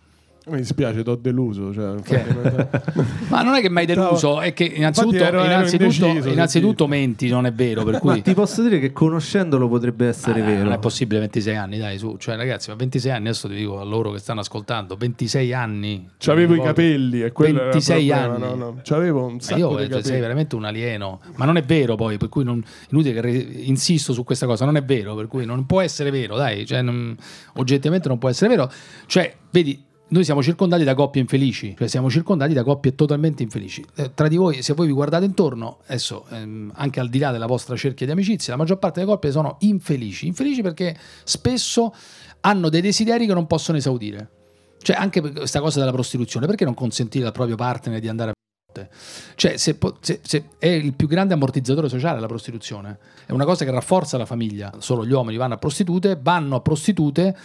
[0.47, 1.73] Mi dispiace, t'ho deluso.
[1.73, 1.95] Cioè,
[3.29, 6.87] Ma non è che mi hai deluso, è che innanzitutto, ero- ero innanzitutto, indeciso, innanzitutto
[6.87, 7.83] menti, non è vero.
[7.83, 10.65] Per cui Ma ti posso dire che conoscendolo potrebbe essere Ah, vero.
[10.65, 12.17] Non è possibile 26 anni, dai, su.
[12.19, 16.11] Cioè, ragazzi, ma 26 anni, adesso ti dico a loro che stanno ascoltando, 26 anni.
[16.19, 18.59] C'avevo i capelli e quello 26 era il problema, anni.
[18.59, 18.81] No, no.
[18.83, 20.03] C'avevo un Ma sacco io di capelli.
[20.03, 23.31] sei veramente un alieno, ma non è vero poi, per cui non, inutile che re-
[23.33, 26.83] insisto su questa cosa, non è vero, per cui non può essere vero, dai, cioè,
[26.83, 27.17] non-
[27.55, 28.71] oggettivamente non può essere vero.
[29.07, 33.85] Cioè, vedi, noi siamo circondati da coppie infelici, cioè siamo circondati da coppie totalmente infelici.
[33.95, 37.33] Eh, tra di voi, se voi vi guardate intorno, adesso ehm, anche al di là
[37.33, 41.95] della vostra cerchia di amicizia, la maggior parte delle coppie sono infelici, infelici perché spesso
[42.41, 44.31] hanno dei desideri che non possono esaudire.
[44.81, 48.33] Cioè, anche questa cosa della prostituzione, perché non consentire al proprio partner di andare a
[49.37, 53.65] cioè, se, se- se è il più grande ammortizzatore sociale la prostituzione, è una cosa
[53.65, 54.73] che rafforza la famiglia.
[54.79, 57.37] Solo gli uomini vanno a prostitute, vanno a prostitute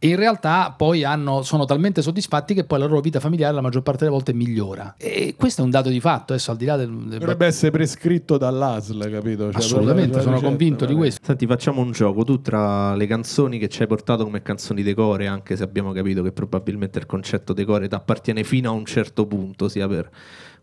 [0.00, 3.82] in realtà poi hanno- sono talmente soddisfatti che poi la loro vita familiare la maggior
[3.82, 4.94] parte delle volte migliora.
[4.96, 6.88] E questo è un dato di fatto, adesso al di là del...
[6.90, 9.50] del- Dovrebbe essere prescritto dall'ASL, capito?
[9.50, 11.20] Cioè, assolutamente, sono ricetta, convinto di non è- questo.
[11.24, 12.22] Senti, facciamo un gioco.
[12.24, 16.22] Tu tra le canzoni che ci hai portato come canzoni decore, anche se abbiamo capito
[16.22, 20.08] che probabilmente il concetto decore ti appartiene fino a un certo punto, sia per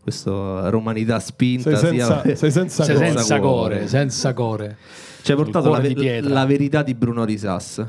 [0.00, 3.06] questa romanità spinta, Sei sia senza, per- sei senza Sei cosa.
[3.06, 3.74] senza cuore.
[3.76, 4.76] core, senza core.
[5.22, 7.84] Ci hai portato la, di la verità di Bruno Risas.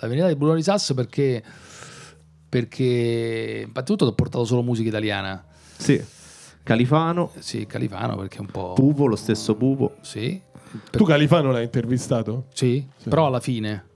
[0.00, 1.42] La verità di Bruno Risas perché...
[2.48, 3.64] Perché...
[3.68, 5.44] Innanzitutto ho portato solo musica italiana.
[5.76, 6.02] Sì.
[6.62, 8.72] Califano, Sì, Califano perché è un po'...
[8.74, 9.96] Pupo, lo stesso Pupo.
[10.02, 10.40] Sì,
[10.90, 12.46] Tu Califano l'hai intervistato?
[12.52, 13.86] Sì, però alla fine,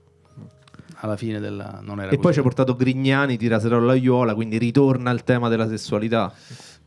[0.95, 2.33] alla fine della, non era E poi così.
[2.33, 6.33] ci hai portato Grignani, Tiraserò l'Aiuola, quindi ritorna al tema della sessualità.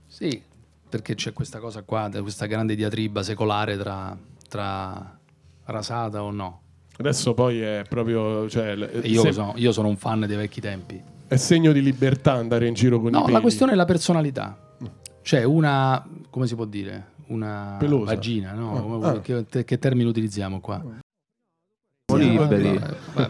[0.07, 0.43] Sì,
[0.89, 4.17] perché c'è questa cosa qua, questa grande diatriba secolare tra,
[4.49, 5.19] tra
[5.67, 6.61] rasata o no.
[6.99, 8.49] Adesso poi è proprio...
[8.49, 11.03] Cioè, l- E io, se- sono, io sono un fan dei vecchi tempi.
[11.28, 14.74] È segno di libertà andare in giro con i No, la questione è la personalità.
[15.22, 17.14] Cioè una, come si può dire?
[17.28, 18.14] Una Pelosa.
[18.14, 18.76] vagina, no?
[18.76, 19.20] Ah, Come- ah.
[19.20, 20.80] Che, che termine utilizziamo qua?
[22.12, 22.80] Sì, liberi.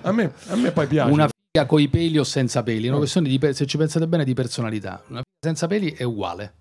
[0.03, 1.11] A me, a me poi piace.
[1.11, 2.99] Una figa coi peli o senza peli, è una Ah.
[2.99, 5.03] questione di, se ci pensate bene, di personalità.
[5.09, 6.53] Una figa senza peli è uguale,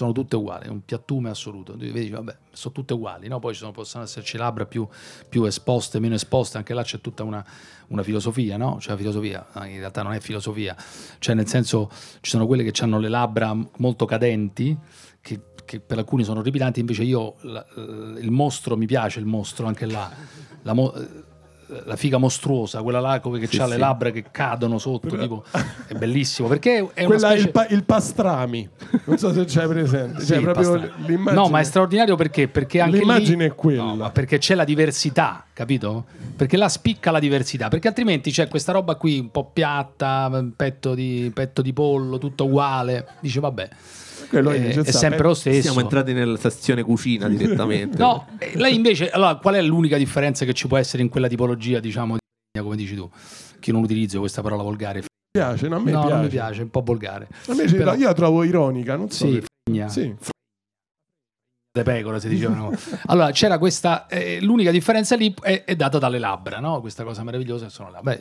[0.00, 1.74] sono tutte uguali, è un piattume assoluto.
[1.76, 3.38] Vedi, vabbè, sono tutte uguali, no?
[3.38, 4.88] Poi sono- possono esserci labbra più,
[5.28, 7.44] più esposte, meno esposte, anche là c'è tutta una,
[7.88, 8.78] una filosofia, no?
[8.80, 10.74] Cioè, filosofia, in realtà non è filosofia,
[11.18, 11.90] cioè nel senso
[12.22, 14.74] ci sono quelle che hanno le labbra molto cadenti,
[15.20, 19.66] che, che per alcuni sono orripilanti, invece io, la- il mostro, mi piace il mostro,
[19.66, 20.10] anche là.
[20.72, 20.94] Mo-
[21.84, 23.70] la figa mostruosa, quella là come che Sì, ha sì.
[23.70, 25.44] le labbra che cadono sotto, tipo,
[25.86, 27.46] è bellissimo perché è Quella è specie...
[27.46, 28.68] il, pa- il pastrami.
[29.04, 30.20] Non so se c'hai presente.
[30.20, 30.38] Sì, cioè,
[31.06, 31.32] l'immagine.
[31.32, 33.82] No, ma è straordinario perché, perché anche L'immagine lì- è quella.
[33.94, 36.06] No, perché c'è la diversità, capito?
[36.36, 40.94] Perché là spicca la diversità, perché altrimenti c'è questa roba qui un po' piatta, petto
[40.94, 43.06] di, petto di pollo, tutto uguale.
[43.20, 43.68] Dice vabbè,
[44.30, 45.60] Quello è, dice, è sta- sempre lo stesso.
[45.60, 47.98] Siamo entrati nella sezione cucina direttamente.
[47.98, 51.28] No, eh, lei invece, allora, qual è l'unica differenza che ci può essere in quella
[51.28, 53.10] tipologia, diciamo, di come dici tu?
[53.58, 55.00] Che non utilizzo questa parola volgare.
[55.00, 55.06] Mi
[55.38, 56.14] piace, no, a me no, piace.
[56.14, 57.28] non mi piace, è un po' volgare.
[57.48, 59.26] A me ce- Però- io la trovo ironica, non so.
[59.26, 59.88] Sì, perché.
[59.90, 60.14] Sì.
[61.72, 62.72] Le pecore, si dicevano.
[63.06, 66.80] Allora, c'era questa, eh, l'unica differenza lì è, è data dalle labbra, no?
[66.80, 68.16] Questa cosa meravigliosa sono labbra.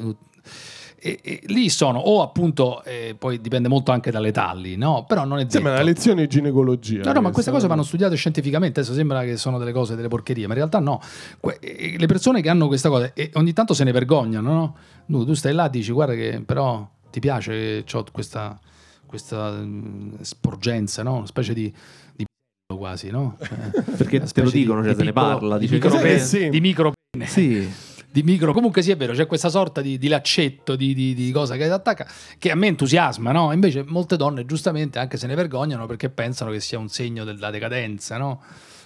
[1.01, 5.23] E, e lì sono o appunto eh, poi dipende molto anche dalle talli no però
[5.23, 7.03] non è detto Sembra una lezione di ginecologia.
[7.03, 8.81] No, no, ma queste cose vanno studiate scientificamente.
[8.81, 11.01] Adesso sembra che sono delle cose, delle porcherie, ma in realtà no.
[11.39, 14.75] Que- eh, le persone che hanno questa cosa e ogni tanto se ne vergognano, no?
[15.07, 18.59] Tu, tu stai là e dici, guarda che però ti piace che ho questa,
[19.05, 21.15] questa mm, sporgenza, no?
[21.15, 21.73] Una specie di,
[22.79, 23.37] quasi, no?
[23.45, 26.19] Cioè, Perché te lo di- dicono, cioè di se ne parla, di dice micro pene-
[26.19, 26.49] sì.
[26.49, 27.27] di micro pene.
[27.27, 27.69] Sì.
[28.11, 28.53] di micro.
[28.53, 31.65] Comunque sì, è vero, c'è questa sorta di, di laccetto, di, di- di cosa che
[31.65, 32.07] ti attacca,
[32.39, 33.51] che a me entusiasma, no?
[33.51, 37.51] Invece molte donne, giustamente, anche se ne vergognano perché pensano che sia un segno della
[37.51, 38.41] decadenza, no?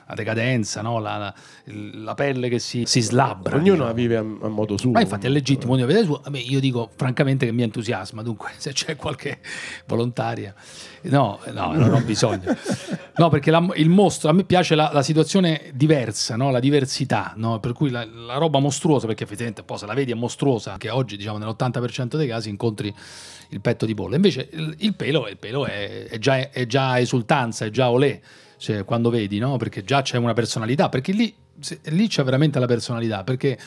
[0.07, 0.99] La decadenza, no?
[0.99, 1.33] La, la-
[1.65, 3.55] la pelle che si, si slabbra.
[3.55, 3.87] Ognuno diciamo.
[3.87, 4.91] la vive a, a modo suo.
[4.91, 6.21] Ma infatti è legittimo, ognuno vede suo.
[6.23, 9.39] A me, io dico francamente che mi entusiasma, dunque se c'è qualche
[9.87, 10.53] volontaria,
[11.03, 12.55] no, no, non ho bisogno.
[13.15, 16.51] No, perché la- il mostro, a me piace la, la situazione diversa, no?
[16.51, 17.59] la diversità, no?
[17.59, 18.05] per cui la,
[18.37, 22.27] roba mostruosa, perché effettivamente poi se la vedi è mostruosa, che oggi diciamo nell'80% dei
[22.27, 22.93] casi incontri
[23.49, 24.15] il petto di pollo.
[24.15, 28.19] Invece il, il pelo, il pelo è, è già, è già esultanza, è già olè,
[28.63, 29.57] cioè, quando vedi, no?
[29.57, 33.57] perché già c'è una personalità, perché lì, se- lì c'è veramente la personalità, perché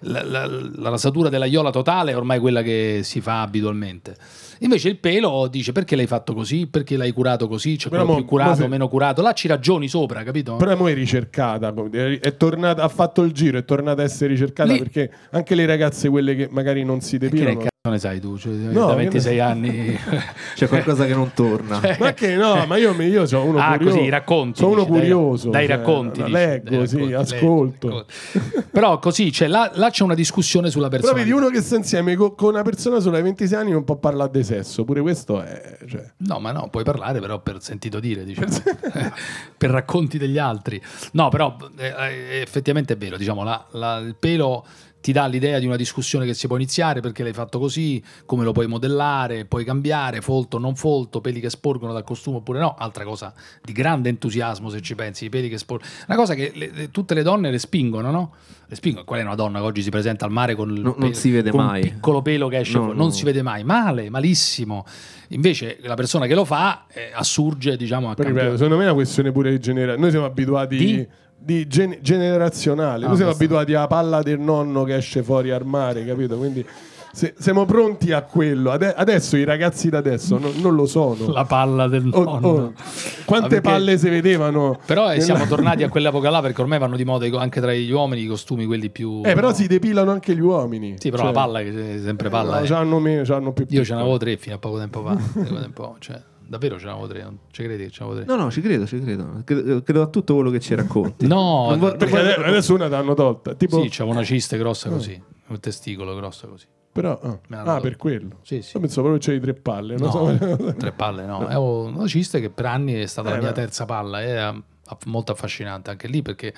[0.00, 4.16] la, la- la rasatura della iola totale è ormai quella che si fa abitualmente.
[4.60, 8.14] Invece il pelo dice perché l'hai fatto così, perché l'hai curato così, c'è quello mo-
[8.14, 10.56] più curato, se- meno curato, là ci ragioni sopra, capito?
[10.56, 11.74] Però mo è ricercata,
[12.22, 15.66] è tornata, ha fatto il giro, è tornata a essere ricercata Lì- perché anche le
[15.66, 18.36] ragazze, quelle che magari non si depilano, cazzo ne sai tu?
[18.38, 19.42] Cioè, No, da che ne 26 so.
[19.42, 19.98] anni.
[20.54, 21.80] C'è qualcosa che non torna.
[21.98, 23.96] ma che no, ma io, io sono uno ah, curioso.
[23.96, 24.58] così, racconti.
[24.58, 25.50] Sono uno dici, dai- curioso.
[25.50, 26.20] Dai, cioè, racconti.
[26.20, 27.88] dici, leggo, dai sì, racconti, ascolto.
[27.88, 28.64] racconti.
[28.70, 31.22] Però così, cioè, là, là c'è una discussione sulla Però persona.
[31.22, 33.96] vedi uno che sta insieme co- con una persona solo ai 26 anni non può
[33.96, 35.78] parlare di sesso, pure questo è...
[35.86, 38.46] Cioè, No, ma no, puoi parlare però per sentito dire, diciamo,
[39.56, 40.80] per racconti degli altri.
[41.12, 44.64] No, però eh, eh, effettivamente è vero, diciamo, la- la- il pelo
[45.06, 48.42] ti dà l'idea di una discussione che si può iniziare perché l'hai fatto così, come
[48.42, 52.58] lo puoi modellare, puoi cambiare, folto o non folto, peli che sporgono dal costume oppure
[52.58, 53.32] no, altra cosa
[53.62, 55.88] di grande entusiasmo se ci pensi, i peli che sporgono.
[56.08, 58.32] Una cosa che le- le- tutte le donne le spingono, no?
[58.66, 59.04] Le spingono.
[59.04, 61.14] Qual è una donna che oggi si presenta al mare con il No, non pelo-
[61.14, 61.82] si vede con un mai.
[61.82, 62.98] piccolo pelo che esce No, fuori?
[62.98, 63.12] Non no.
[63.12, 63.62] si vede mai.
[63.62, 64.84] Male, malissimo.
[65.28, 68.56] Invece la persona che lo fa eh, assurge, diciamo, a Però, campione.
[68.56, 70.00] secondo me è una questione pure di generazione.
[70.00, 71.06] Noi siamo abituati Di?
[71.38, 73.04] Di, gen- generazionale.
[73.04, 76.36] Ah, Noi siamo abituati alla palla del nonno che esce fuori al mare, capito?
[76.36, 76.64] Quindi
[77.12, 78.70] se- siamo pronti a quello.
[78.72, 81.30] Ade- adesso i ragazzi da adesso non, non lo sono.
[81.32, 82.46] La palla del Oh, nonno.
[82.48, 82.72] oh,
[83.24, 84.78] quante Ma perché- palle si vedevano?
[84.84, 87.72] Però eh, nella- siamo tornati a quell'epoca là perché ormai vanno di moda anche tra
[87.72, 89.22] gli uomini i costumi quelli più...
[89.24, 90.96] Eh, però si depilano anche gli uomini.
[90.98, 92.58] Sì, però Cioè, la palla che è sempre palla.
[92.58, 92.66] no, eh.
[92.68, 95.16] c'hanno meno, c'hanno più Io ce n'avevo tre fino a poco tempo fa.
[95.40, 98.34] Poco tempo- cioè, davvero ce n'avevo tre, non ci credi che ce n'avevo tre?
[98.34, 99.42] No, no, ci credo, ci credo.
[99.44, 101.26] Credo, credo a tutto quello che ci racconti.
[101.26, 103.54] No, Non vor- Perché poi- ade- adesso una t'hanno tolta.
[103.54, 106.66] Tipo, sì, c'avevo una ciste grossa così, un testicolo grosso così.
[106.92, 108.38] però, ah, l'hanno ah, per quello.
[108.42, 108.72] Sì, sì.
[108.74, 109.96] Io pensavo proprio che c'hai tre palle.
[109.96, 110.72] Non No, so.
[110.78, 111.38] tre palle no.
[111.40, 113.54] Avevo una ciste che per anni è stata la Eh, mia beh.
[113.54, 114.48] terza palla, era
[114.86, 116.54] aff- molto affascinante anche lì perché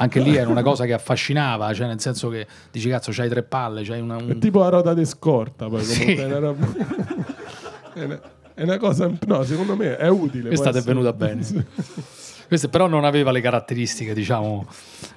[0.00, 3.42] anche lì era una cosa che affascinava, cioè nel senso che dici cazzo c'hai tre
[3.42, 5.98] palle, c'hai una, un- È tipo la ruota di scorta, poi Sì.
[6.00, 6.66] comunque è una roba-
[8.58, 10.48] è una- cosa, no, secondo me è utile.
[10.48, 11.42] Questa ti è venuta bene.
[11.48, 11.64] Sì.
[12.48, 14.66] Questa però non aveva le caratteristiche, diciamo,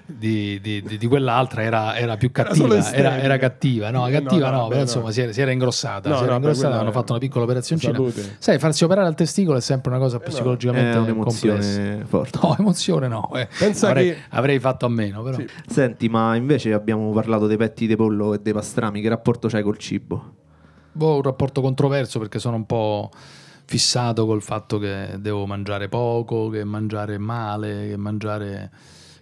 [0.05, 2.75] di, di- di- di quell'altra, era, era più cattiva.
[2.77, 2.97] estetica.
[3.13, 5.11] Era, era cattiva, no, Eh, cattiva no, no, no, però insomma no.
[5.11, 6.09] si era, si era ingrossata.
[6.09, 7.93] No, si era no, ingrossata, hanno fatto una piccola operazioncina.
[7.93, 8.35] Salute.
[8.37, 12.05] Sai, farsi operare al testicolo è sempre una cosa no, psicologicamente È un'emozione complessa.
[12.05, 12.39] forte.
[12.41, 13.31] No, emozione no.
[13.35, 13.47] eh.
[13.57, 15.37] Pensa avrei, che- avrei fatto a meno, però.
[15.37, 15.47] Sì.
[15.67, 18.99] Senti, ma invece abbiamo parlato dei petti di pollo e dei pastrami.
[18.99, 20.33] Che rapporto c'hai col cibo?
[20.93, 23.09] Boh, un rapporto controverso perché sono un po'
[23.65, 28.69] fissato col fatto che devo mangiare poco, che mangiare male, che mangiare,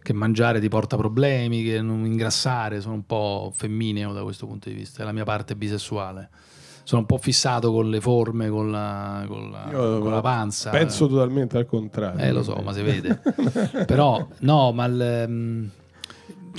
[0.02, 2.82] che mangiare ti porta problemi, che non ingrassare.
[2.82, 6.30] Sono un po' femmineo da questo punto di vista, è la mia parte bisessuale.
[6.84, 10.72] Sono un po' fissato con le forme, con la, con la- Io con la panza.
[10.72, 12.20] Penso totalmente al contrario.
[12.26, 13.22] Eh, lo so, ma si vede.
[13.86, 15.70] Però, no, ma il, ehm,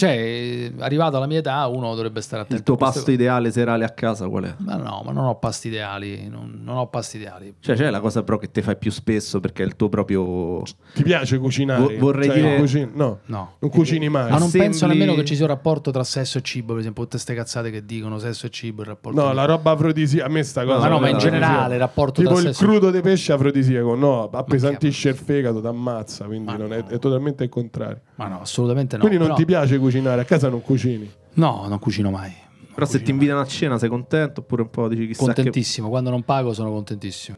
[0.01, 2.57] cioè, arrivato alla mia età, uno dovrebbe stare attento.
[2.57, 4.55] Il tuo pasto ideale serale a casa qual è?
[4.59, 7.55] ma no, ma non ho pasti ideali, non, non ho pasti ideali.
[7.61, 10.63] Cioè, c'è la cosa però che te fai più spesso perché è il tuo proprio.
[10.95, 11.81] Ti piace cucinare?
[11.83, 13.53] Vo- vorrei Cioè, dire- non cucini- no, No.
[13.59, 14.25] non cucini mai.
[14.31, 16.81] Ma non Sembri- penso nemmeno che ci sia un rapporto tra sesso e cibo, per
[16.81, 19.21] esempio, tutte queste cazzate che dicono sesso e cibo, il rapporto.
[19.21, 20.79] No, di- la roba afrodisiaca, a me sta cosa.
[20.79, 23.95] Ma no, ma in generale il rapporto Tipo tra il sesso crudo di pesce afrodisiaco,
[23.95, 26.87] no, appesantisce il fegato, t'ammazza, quindi Ma non è, no.
[26.89, 28.01] è totalmente il contrario.
[28.15, 29.03] Ma no, assolutamente no.
[29.03, 31.11] quindi non però- ti piace cucinare, a casa non cucini.
[31.35, 32.33] No, non cucino mai.
[32.73, 35.35] Però se ti invitano a cena sei contento oppure un po' dici chissà che...
[35.35, 37.37] Contentissimo, quando non pago sono contentissimo.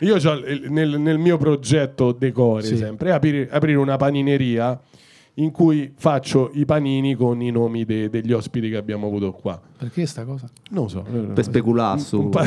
[0.00, 2.76] Io il- nel, nel mio progetto decore Sì.
[2.76, 4.78] sempre aprire, aprire una panineria
[5.38, 9.60] in cui faccio i panini con i nomi de- degli ospiti che abbiamo avuto qua.
[9.76, 10.48] Perché sta cosa?
[10.70, 11.02] Non lo so.
[11.34, 12.20] Per speculare su...
[12.20, 12.44] Un pa-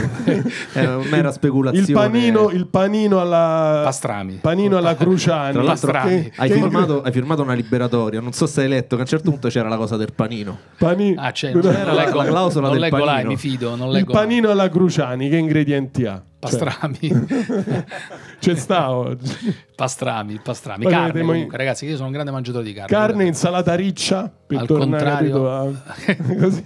[0.74, 1.86] È una mera speculazione.
[1.86, 4.40] il, panino, il panino alla Pastrami.
[4.42, 5.52] panino alla Cruciani.
[5.54, 8.96] Tra l'altro Che- hai che- firmato, hai firmato una liberatoria, non so se hai letto
[8.96, 10.58] che a un certo punto c'era la cosa del panino.
[10.78, 13.30] pani- Ah, c'è, non, C'era la- leggo, la clausola non del leggo là, panino.
[13.30, 16.24] mi fido, non il leggo panino alla Cruciani, che ingredienti ha?
[16.50, 17.00] Pastrami.
[18.40, 19.56] c'è sta oggi.
[19.76, 20.84] pastrami, pastrami.
[20.84, 22.96] Poi Carne vedete, comunque, ragazzi, io sono un grande mangiatore di carne.
[22.96, 25.72] Carne, insalata riccia, per Al tornare a-
[26.40, 26.64] così.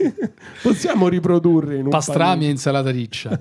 [0.61, 3.39] Possiamo riprodurre in un Pastrami e insalata riccia.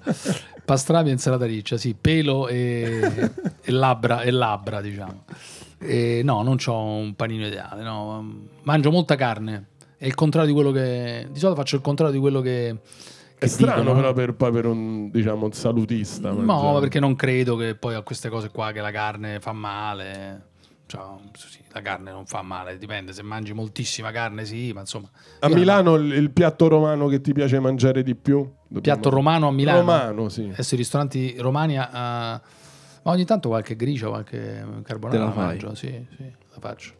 [0.64, 3.30] Pastrami e insalata riccia, sì, pelo e,
[3.60, 5.24] e labbra, e labbra, diciamo.
[5.78, 8.48] E no, non ho un panino ideale, no.
[8.62, 9.68] Mangio molta carne.
[9.96, 11.26] È il contrario di quello che...
[11.30, 12.76] Di solito faccio il contrario di quello che...
[13.40, 13.94] È che strano dicono.
[14.00, 16.30] però per, poi per un, diciamo, un salutista.
[16.30, 16.72] No, mangiare.
[16.74, 20.48] ma perché non credo che poi a queste cose qua che la carne fa male.
[20.86, 21.00] Cioè,
[21.36, 23.12] sì, la carne non fa male, dipende.
[23.12, 25.08] Se mangi moltissima carne, sì, ma insomma.
[25.38, 28.38] A Milano il, il piatto romano che ti piace mangiare di più?
[28.38, 29.78] Dobbiamo- Piatto romano a Milano.
[29.78, 30.48] Romano, sì.
[30.52, 32.40] Adesso i ristoranti romani a- a-
[33.02, 36.92] Ma ogni tanto qualche gricia, qualche carbonara Te la la mangio, sì, sì, la faccio.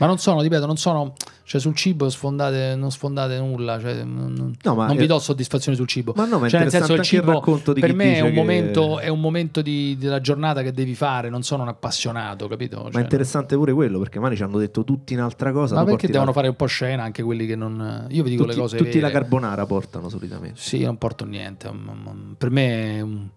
[0.00, 1.14] Ma non sono, ripeto, non sono...
[1.50, 5.76] Cioè sul cibo sfondate, non sfondate nulla, cioè, non, No, ma non vi do soddisfazione
[5.76, 6.12] sul cibo.
[6.14, 7.42] Ma no, ma cioè, nel senso il il cibo
[7.74, 10.94] di per me è un che- momento, è un momento di- della giornata che devi
[10.94, 12.82] fare, non sono un appassionato, capito?
[12.84, 15.74] Ma Cioè, è interessante pure quello perché magari ci hanno detto tutti un'altra cosa.
[15.74, 18.06] ma perché devono la- fare un po' scena anche quelli che non...
[18.10, 19.18] Io vi dico tutti, le cose tutti la vere.
[19.20, 20.60] carbonara portano solitamente.
[20.60, 21.68] Sì, non porto niente.
[21.68, 23.28] mm, mm, Per me, è un-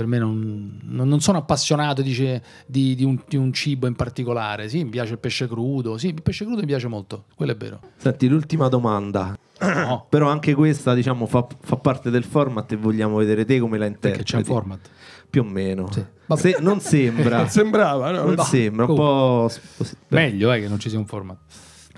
[0.00, 4.68] per me non, non- sono appassionato dice, di, di un, di un cibo in particolare.
[4.70, 5.98] Sì, mi piace il pesce crudo.
[5.98, 7.80] Sì, il pesce crudo mi piace molto, quello è vero.
[7.96, 9.36] Senti, l'ultima domanda.
[9.60, 13.76] No, Però anche questa, diciamo, fa, fa parte del format e vogliamo vedere te come
[13.76, 14.16] la interpreti.
[14.16, 14.88] perché c'è un format.
[15.28, 15.90] Più o meno.
[15.92, 16.02] Sì.
[16.36, 17.46] Se- non sembra.
[17.50, 18.22] Sembrava, no?
[18.24, 18.42] non No.
[18.42, 19.46] sembra, un po'...
[19.50, 21.36] sp- Meglio è che non ci sia un format.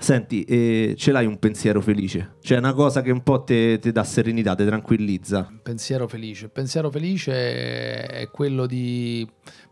[0.03, 2.35] Senti, eh, ce l'hai un pensiero felice?
[2.41, 5.49] Cioè una cosa che un po' ti dà serenità, ti tranquillizza.
[5.63, 6.49] Pensiero felice.
[6.49, 9.25] Pensiero felice è quello di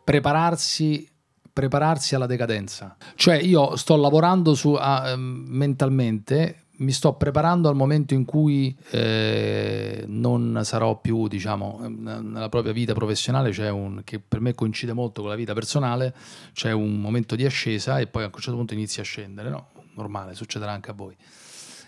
[0.05, 1.05] prepararsi,
[1.53, 2.97] prepararsi alla decadenza.
[3.17, 10.05] Cioè io sto lavorando su, ehm, mentalmente, mi sto preparando al momento in cui eh,
[10.07, 15.23] non sarò più, diciamo, nella propria vita professionale, c'è un, che per me coincide molto
[15.23, 16.15] con la vita personale,
[16.53, 19.67] c'è un momento di ascesa e poi a un certo punto inizia a scendere, no?
[20.01, 21.17] Normale, succederà anche a voi.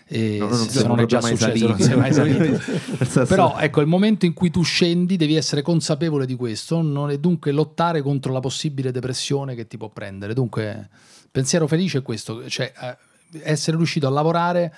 [0.05, 2.61] E No, noi se siamo non è già successo, non sei mai salito.
[3.25, 7.19] Però ecco, il momento in cui tu scendi devi essere consapevole di questo non, e
[7.19, 10.33] dunque lottare contro la possibile depressione che ti può prendere.
[10.33, 10.89] Dunque,
[11.31, 12.97] pensiero felice è questo, cioè eh,
[13.43, 14.73] essere riuscito a lavorare,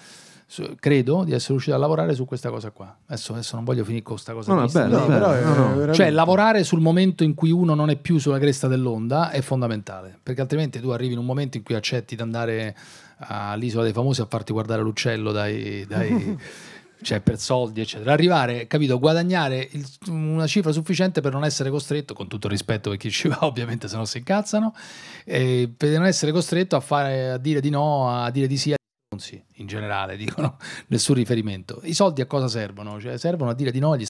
[0.79, 2.95] credo di essere riuscito a lavorare su questa cosa qua.
[3.07, 4.53] Adesso, adesso non voglio finire con questa cosa.
[4.53, 5.67] No, bello, No, però no, no.
[5.69, 9.41] veramente- Cioè, lavorare sul momento in cui uno non è più sulla cresta dell'onda è
[9.41, 12.75] fondamentale, perché altrimenti tu arrivi in un momento in cui accetti di andare
[13.17, 16.37] all'isola dei famosi a farti guardare l'uccello dai, dai-
[17.01, 18.13] cioè per soldi, eccetera.
[18.13, 22.89] Arrivare, capito, guadagnare il- una cifra sufficiente per non essere costretto, con tutto il rispetto
[22.89, 24.73] per chi ci va, ovviamente, se no si incazzano,
[25.23, 28.73] e per non essere costretto a, fare, a dire di no, a dire di sì
[29.19, 30.57] sì, in generale, dicono
[30.87, 31.79] nessun riferimento.
[31.83, 32.99] I soldi a cosa servono?
[32.99, 34.05] Cioè, servono a dire di no agli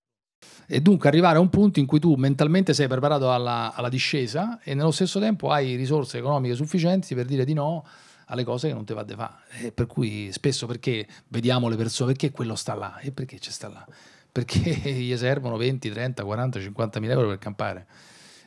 [0.67, 4.59] e dunque arrivare a un punto in cui tu mentalmente sei preparato alla, alla discesa
[4.63, 7.85] e nello stesso tempo hai risorse economiche sufficienti per dire di no
[8.27, 9.71] alle cose che non ti va di fare.
[9.71, 13.67] Per cui spesso perché vediamo le persone, perché quello sta là e perché ci sta
[13.67, 13.85] là?
[14.31, 17.87] Perché gli servono 20, 30, 40, 50 mila euro per campare.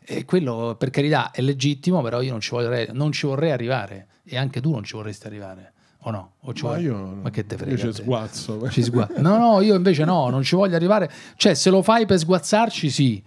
[0.05, 4.09] E quello per carità è legittimo, però io non ci, vorrei, non ci vorrei arrivare
[4.25, 5.75] e anche tu non ci vorresti arrivare.
[6.09, 6.33] O no?
[6.41, 7.71] O ci Ma vorrei- io, Ma che te frega?
[7.73, 8.71] Io ci sguazzo.
[8.71, 11.11] Ci sgua- No, no, io invece no, non ci voglio arrivare.
[11.37, 13.23] Cioè, se lo fai per sguazzarci, sì.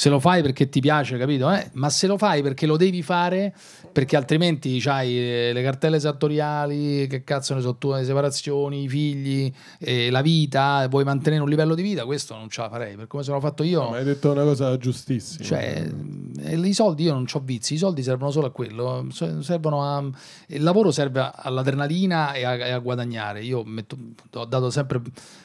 [0.00, 1.52] Se lo fai perché ti piace, capito?
[1.52, 1.68] Eh?
[1.74, 3.54] Ma se lo fai perché lo devi fare,
[3.92, 5.12] perché altrimenti hai
[5.52, 10.88] le cartelle esattoriali, che cazzo ne so, tu, le separazioni, i figli, eh, la vita,
[10.88, 12.96] vuoi mantenere un livello di vita, questo non ce la farei.
[12.96, 15.44] Per come sono fatto io, Ma hai detto una cosa giustissima.
[15.44, 15.86] cioè,
[16.44, 20.02] eh, i soldi io non ho vizi, i soldi servono solo a quello, servono a,
[20.46, 23.42] il lavoro serve all'adrenalina e a, e a guadagnare.
[23.42, 23.98] Io metto-
[24.32, 25.02] ho dato sempre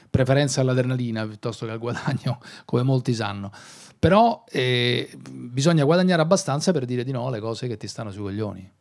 [0.09, 3.51] preferenza all'adrenalina piuttosto che al guadagno, come molti sanno.
[3.99, 8.21] Però eh, bisogna guadagnare abbastanza per dire di no alle cose che ti stanno sui
[8.21, 8.71] coglioni.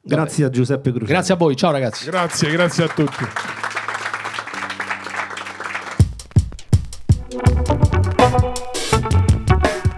[0.00, 1.12] Grazie a Giuseppe Cruciani.
[1.12, 2.06] Grazie a voi, ciao ragazzi.
[2.06, 3.24] Grazie, grazie a tutti.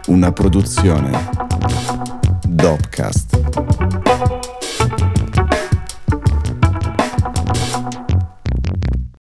[0.07, 1.31] Una produzione
[2.47, 3.74] Dopcast.